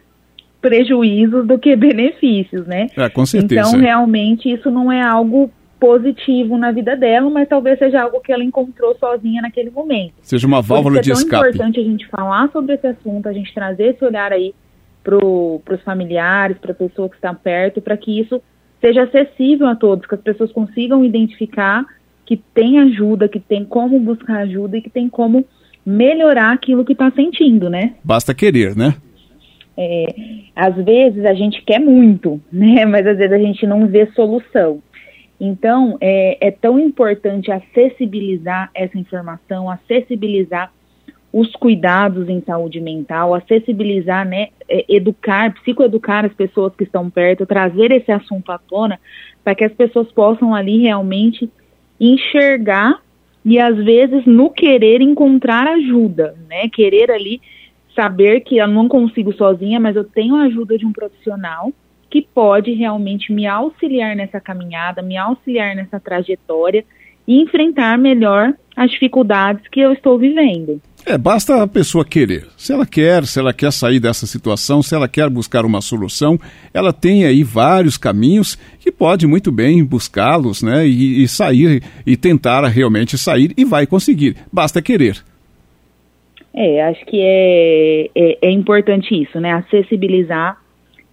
prejuízos 0.61 1.47
do 1.47 1.57
que 1.57 1.75
benefícios, 1.77 2.65
né? 2.67 2.87
É, 2.97 3.09
com 3.09 3.25
certeza. 3.25 3.69
Então, 3.69 3.79
realmente, 3.79 4.51
isso 4.51 4.69
não 4.69 4.91
é 4.91 5.01
algo 5.01 5.51
positivo 5.79 6.57
na 6.57 6.71
vida 6.73 6.95
dela, 6.97 7.29
mas 7.29 7.47
talvez 7.47 7.79
seja 7.79 8.01
algo 8.01 8.19
que 8.19 8.33
ela 8.33 8.43
encontrou 8.43 8.97
sozinha 8.99 9.41
naquele 9.41 9.69
momento. 9.69 10.13
Seja 10.21 10.45
uma 10.45 10.61
válvula 10.61 10.99
de 11.01 11.11
escape. 11.11 11.45
É 11.45 11.49
importante 11.49 11.79
a 11.79 11.83
gente 11.83 12.05
falar 12.09 12.51
sobre 12.51 12.73
esse 12.73 12.85
assunto, 12.85 13.29
a 13.29 13.33
gente 13.33 13.53
trazer 13.53 13.95
esse 13.95 14.03
olhar 14.03 14.33
aí 14.33 14.53
para 15.01 15.15
os 15.17 15.81
familiares, 15.85 16.57
para 16.57 16.73
a 16.73 16.75
pessoa 16.75 17.07
que 17.07 17.15
está 17.15 17.33
perto, 17.33 17.81
para 17.81 17.95
que 17.95 18.19
isso 18.19 18.41
seja 18.81 19.03
acessível 19.03 19.67
a 19.67 19.75
todos, 19.75 20.05
que 20.05 20.15
as 20.15 20.21
pessoas 20.21 20.51
consigam 20.51 21.03
identificar 21.05 21.85
que 22.25 22.37
tem 22.37 22.79
ajuda, 22.79 23.27
que 23.27 23.39
tem 23.39 23.65
como 23.65 23.99
buscar 23.99 24.41
ajuda 24.41 24.77
e 24.77 24.81
que 24.81 24.89
tem 24.89 25.09
como 25.09 25.45
melhorar 25.89 26.51
aquilo 26.51 26.85
que 26.85 26.93
está 26.93 27.09
sentindo, 27.11 27.69
né? 27.69 27.95
Basta 28.03 28.33
querer, 28.33 28.75
né? 28.75 28.95
É, 29.75 30.05
às 30.55 30.75
vezes 30.75 31.25
a 31.25 31.33
gente 31.33 31.63
quer 31.63 31.79
muito, 31.79 32.39
né? 32.51 32.85
Mas 32.85 33.07
às 33.07 33.17
vezes 33.17 33.33
a 33.33 33.39
gente 33.39 33.65
não 33.65 33.87
vê 33.87 34.05
solução. 34.13 34.81
Então, 35.39 35.97
é, 36.01 36.47
é 36.47 36.51
tão 36.51 36.77
importante 36.77 37.49
acessibilizar 37.49 38.69
essa 38.75 38.97
informação, 38.97 39.69
acessibilizar 39.69 40.71
os 41.31 41.51
cuidados 41.53 42.27
em 42.27 42.41
saúde 42.41 42.81
mental, 42.81 43.33
acessibilizar, 43.33 44.27
né, 44.27 44.47
é, 44.67 44.83
educar, 44.89 45.53
psicoeducar 45.53 46.25
as 46.25 46.33
pessoas 46.33 46.75
que 46.75 46.83
estão 46.83 47.09
perto, 47.09 47.45
trazer 47.45 47.91
esse 47.91 48.11
assunto 48.11 48.51
à 48.51 48.57
tona, 48.57 48.99
para 49.43 49.55
que 49.55 49.63
as 49.63 49.71
pessoas 49.71 50.11
possam 50.11 50.53
ali 50.53 50.81
realmente 50.81 51.49
enxergar 51.99 52.99
e 53.43 53.59
às 53.59 53.75
vezes 53.75 54.25
no 54.25 54.49
querer 54.49 55.01
encontrar 55.01 55.67
ajuda, 55.67 56.35
né? 56.47 56.67
Querer 56.69 57.11
ali 57.11 57.41
saber 57.95 58.41
que 58.41 58.57
eu 58.57 58.67
não 58.67 58.87
consigo 58.87 59.33
sozinha, 59.33 59.79
mas 59.79 59.95
eu 59.95 60.03
tenho 60.03 60.35
a 60.35 60.43
ajuda 60.43 60.77
de 60.77 60.85
um 60.85 60.91
profissional 60.91 61.71
que 62.09 62.21
pode 62.21 62.71
realmente 62.73 63.31
me 63.31 63.45
auxiliar 63.45 64.15
nessa 64.15 64.39
caminhada, 64.39 65.01
me 65.01 65.15
auxiliar 65.15 65.75
nessa 65.75 65.99
trajetória 65.99 66.83
e 67.27 67.39
enfrentar 67.41 67.97
melhor 67.97 68.53
as 68.75 68.89
dificuldades 68.89 69.67
que 69.67 69.79
eu 69.79 69.93
estou 69.93 70.17
vivendo. 70.17 70.81
É, 71.05 71.17
basta 71.17 71.63
a 71.63 71.67
pessoa 71.67 72.05
querer. 72.05 72.45
Se 72.57 72.73
ela 72.73 72.85
quer, 72.85 73.25
se 73.25 73.39
ela 73.39 73.53
quer 73.53 73.71
sair 73.71 73.99
dessa 73.99 74.27
situação, 74.27 74.83
se 74.83 74.93
ela 74.93 75.07
quer 75.07 75.29
buscar 75.29 75.65
uma 75.65 75.81
solução, 75.81 76.37
ela 76.73 76.93
tem 76.93 77.25
aí 77.25 77.43
vários 77.43 77.97
caminhos 77.97 78.55
que 78.79 78.91
pode 78.91 79.25
muito 79.25 79.51
bem 79.51 79.83
buscá-los, 79.83 80.61
né? 80.61 80.85
E, 80.85 81.23
e, 81.23 81.27
sair 81.27 81.81
e 82.05 82.15
tentar 82.17 82.67
realmente 82.67 83.17
sair 83.17 83.53
e 83.57 83.65
vai 83.65 83.87
conseguir. 83.87 84.35
Basta 84.51 84.81
querer. 84.81 85.23
É, 86.53 86.83
acho 86.83 87.05
que 87.05 87.21
é, 87.21 88.09
é, 88.15 88.37
é 88.41 88.51
importante 88.51 89.13
isso, 89.15 89.39
né? 89.39 89.53
Acessibilizar 89.53 90.57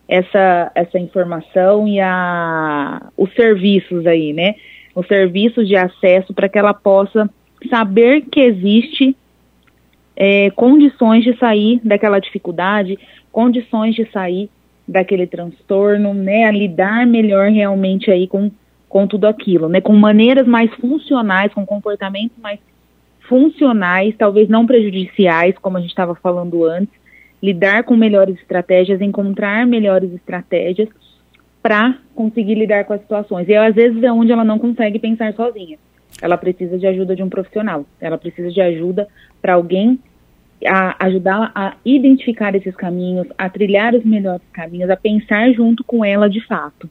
essa, 0.08 0.70
essa 0.74 0.98
informação 0.98 1.86
e 1.86 2.00
a, 2.00 3.02
os 3.16 3.32
serviços 3.34 4.06
aí, 4.06 4.32
né? 4.32 4.54
Os 4.94 5.06
serviços 5.06 5.68
de 5.68 5.76
acesso 5.76 6.34
para 6.34 6.48
que 6.48 6.58
ela 6.58 6.74
possa 6.74 7.28
saber 7.70 8.22
que 8.30 8.40
existe 8.40 9.16
é, 10.16 10.50
condições 10.50 11.22
de 11.22 11.36
sair 11.36 11.80
daquela 11.84 12.18
dificuldade, 12.18 12.98
condições 13.30 13.94
de 13.94 14.10
sair 14.10 14.48
daquele 14.88 15.26
transtorno, 15.26 16.14
né, 16.14 16.44
a 16.44 16.50
lidar 16.50 17.06
melhor 17.06 17.50
realmente 17.50 18.10
aí 18.10 18.26
com, 18.26 18.50
com 18.88 19.06
tudo 19.06 19.26
aquilo, 19.26 19.68
né, 19.68 19.80
com 19.80 19.92
maneiras 19.92 20.46
mais 20.46 20.72
funcionais, 20.76 21.52
com 21.52 21.66
comportamentos 21.66 22.36
mais 22.38 22.58
funcionais, 23.28 24.14
talvez 24.16 24.48
não 24.48 24.64
prejudiciais, 24.64 25.58
como 25.58 25.76
a 25.76 25.80
gente 25.80 25.90
estava 25.90 26.14
falando 26.14 26.64
antes, 26.64 26.94
lidar 27.42 27.82
com 27.82 27.96
melhores 27.96 28.38
estratégias, 28.38 29.00
encontrar 29.00 29.66
melhores 29.66 30.12
estratégias 30.14 30.88
para 31.60 31.98
conseguir 32.14 32.54
lidar 32.54 32.84
com 32.84 32.92
as 32.92 33.00
situações. 33.00 33.48
E 33.48 33.54
às 33.54 33.74
vezes 33.74 34.02
é 34.02 34.12
onde 34.12 34.30
ela 34.30 34.44
não 34.44 34.58
consegue 34.58 35.00
pensar 35.00 35.34
sozinha 35.34 35.76
ela 36.20 36.36
precisa 36.36 36.78
de 36.78 36.86
ajuda 36.86 37.14
de 37.14 37.22
um 37.22 37.28
profissional. 37.28 37.84
Ela 38.00 38.18
precisa 38.18 38.50
de 38.50 38.60
ajuda 38.60 39.06
para 39.40 39.54
alguém 39.54 39.98
a 40.64 41.04
ajudá-la 41.06 41.52
a 41.54 41.76
identificar 41.84 42.54
esses 42.54 42.74
caminhos, 42.74 43.26
a 43.36 43.48
trilhar 43.48 43.94
os 43.94 44.04
melhores 44.04 44.46
caminhos, 44.52 44.88
a 44.88 44.96
pensar 44.96 45.52
junto 45.52 45.84
com 45.84 46.04
ela 46.04 46.30
de 46.30 46.40
fato. 46.46 46.88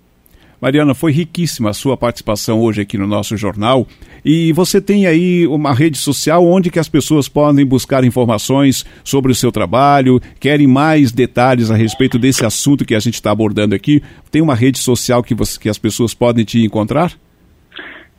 Mariana, 0.62 0.93
foi 0.93 1.12
riquíssima 1.12 1.69
a 1.69 1.73
sua 1.73 1.97
participação 1.97 2.62
hoje 2.62 2.82
aqui 2.82 2.97
no 2.97 3.06
nosso 3.06 3.36
jornal. 3.36 3.86
E 4.23 4.54
você 4.54 4.80
tem 4.80 5.06
aí 5.06 5.45
uma 5.47 5.73
rede 5.73 5.97
social 5.97 6.45
onde 6.45 6.71
que 6.71 6.80
as 6.80 6.89
pessoas 6.89 7.28
podem 7.28 7.65
buscar 7.65 8.04
informações 8.04 8.86
sobre 9.04 9.32
o 9.32 9.36
seu 9.36 9.51
trabalho, 9.51 10.19
querem 10.39 10.65
mais 10.65 11.12
detalhes 11.12 11.69
a 11.69 11.75
respeito 11.75 12.17
desse 12.17 12.45
assunto 12.45 12.86
que 12.86 12.95
a 12.95 12.99
gente 12.99 13.15
está 13.15 13.32
abordando 13.32 13.75
aqui. 13.75 14.01
Tem 14.32 14.41
uma 14.41 14.56
rede 14.56 14.80
social 14.80 15.21
que, 15.21 15.36
você, 15.36 15.60
que 15.60 15.69
as 15.69 15.78
pessoas 15.78 16.13
podem 16.13 16.45
te 16.45 16.63
encontrar? 16.63 17.13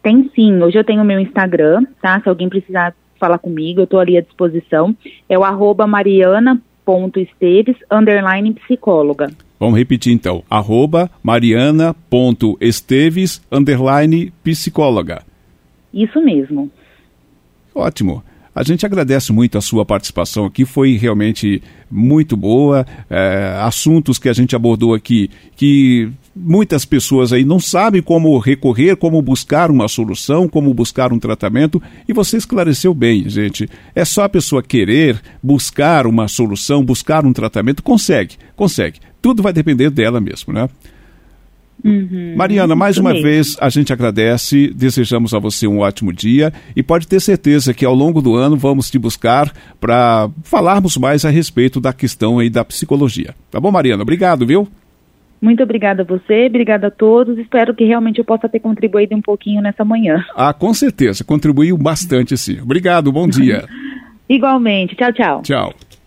Tem 0.06 0.30
sim. 0.36 0.62
Hoje 0.62 0.78
eu 0.78 0.84
tenho 0.84 1.02
o 1.02 1.04
meu 1.04 1.18
Instagram, 1.18 1.84
tá? 2.00 2.20
Se 2.20 2.28
alguém 2.28 2.48
precisar 2.48 2.94
falar 3.18 3.38
comigo, 3.38 3.80
eu 3.80 3.84
estou 3.86 3.98
ali 3.98 4.16
à 4.16 4.20
disposição. 4.20 4.96
É 5.28 5.36
o 5.36 5.42
arroba 5.42 5.84
mariana.esteves, 5.84 7.74
underline 7.90 8.54
psicóloga. 8.54 9.32
Vamos 9.58 9.76
repetir 9.76 10.12
então, 10.12 10.44
arroba 10.48 11.10
mariana.esteves, 11.24 13.42
underline 13.50 14.32
psicóloga. 14.44 15.24
Isso 15.92 16.22
mesmo. 16.22 16.70
Ótimo. 17.74 18.22
A 18.56 18.62
gente 18.62 18.86
agradece 18.86 19.34
muito 19.34 19.58
a 19.58 19.60
sua 19.60 19.84
participação 19.84 20.46
aqui, 20.46 20.64
foi 20.64 20.96
realmente 20.96 21.62
muito 21.90 22.38
boa. 22.38 22.86
É, 23.10 23.54
assuntos 23.60 24.18
que 24.18 24.30
a 24.30 24.32
gente 24.32 24.56
abordou 24.56 24.94
aqui 24.94 25.28
que 25.54 26.10
muitas 26.34 26.86
pessoas 26.86 27.34
aí 27.34 27.44
não 27.44 27.60
sabem 27.60 28.00
como 28.00 28.38
recorrer, 28.38 28.96
como 28.96 29.20
buscar 29.20 29.70
uma 29.70 29.86
solução, 29.88 30.48
como 30.48 30.72
buscar 30.72 31.12
um 31.12 31.18
tratamento, 31.18 31.82
e 32.08 32.14
você 32.14 32.38
esclareceu 32.38 32.94
bem, 32.94 33.28
gente. 33.28 33.68
É 33.94 34.06
só 34.06 34.24
a 34.24 34.28
pessoa 34.28 34.62
querer 34.62 35.20
buscar 35.42 36.06
uma 36.06 36.26
solução, 36.26 36.82
buscar 36.82 37.26
um 37.26 37.34
tratamento, 37.34 37.82
consegue, 37.82 38.36
consegue. 38.56 39.00
Tudo 39.20 39.42
vai 39.42 39.52
depender 39.52 39.90
dela 39.90 40.18
mesmo, 40.18 40.54
né? 40.54 40.66
Uhum, 41.84 42.34
Mariana, 42.36 42.74
mais 42.74 42.98
uma 42.98 43.12
mesmo. 43.12 43.28
vez 43.28 43.56
a 43.60 43.68
gente 43.68 43.92
agradece, 43.92 44.72
desejamos 44.74 45.34
a 45.34 45.38
você 45.38 45.66
um 45.66 45.80
ótimo 45.80 46.12
dia 46.12 46.52
e 46.74 46.82
pode 46.82 47.06
ter 47.06 47.20
certeza 47.20 47.74
que 47.74 47.84
ao 47.84 47.94
longo 47.94 48.20
do 48.20 48.34
ano 48.34 48.56
vamos 48.56 48.90
te 48.90 48.98
buscar 48.98 49.52
para 49.80 50.28
falarmos 50.42 50.96
mais 50.96 51.24
a 51.24 51.30
respeito 51.30 51.80
da 51.80 51.92
questão 51.92 52.38
aí 52.38 52.50
da 52.50 52.64
psicologia. 52.64 53.34
Tá 53.50 53.60
bom, 53.60 53.70
Mariana? 53.70 54.02
Obrigado, 54.02 54.46
viu? 54.46 54.66
Muito 55.40 55.62
obrigada 55.62 56.02
a 56.02 56.04
você, 56.04 56.46
obrigada 56.46 56.86
a 56.86 56.90
todos. 56.90 57.38
Espero 57.38 57.74
que 57.74 57.84
realmente 57.84 58.18
eu 58.18 58.24
possa 58.24 58.48
ter 58.48 58.58
contribuído 58.58 59.14
um 59.14 59.20
pouquinho 59.20 59.60
nessa 59.60 59.84
manhã. 59.84 60.24
Ah, 60.34 60.52
com 60.52 60.72
certeza, 60.72 61.22
contribuiu 61.22 61.76
bastante 61.76 62.36
sim. 62.36 62.58
Obrigado, 62.60 63.12
bom 63.12 63.28
dia. 63.28 63.64
Igualmente. 64.28 64.96
Tchau, 64.96 65.12
tchau. 65.12 65.42
Tchau. 65.42 65.74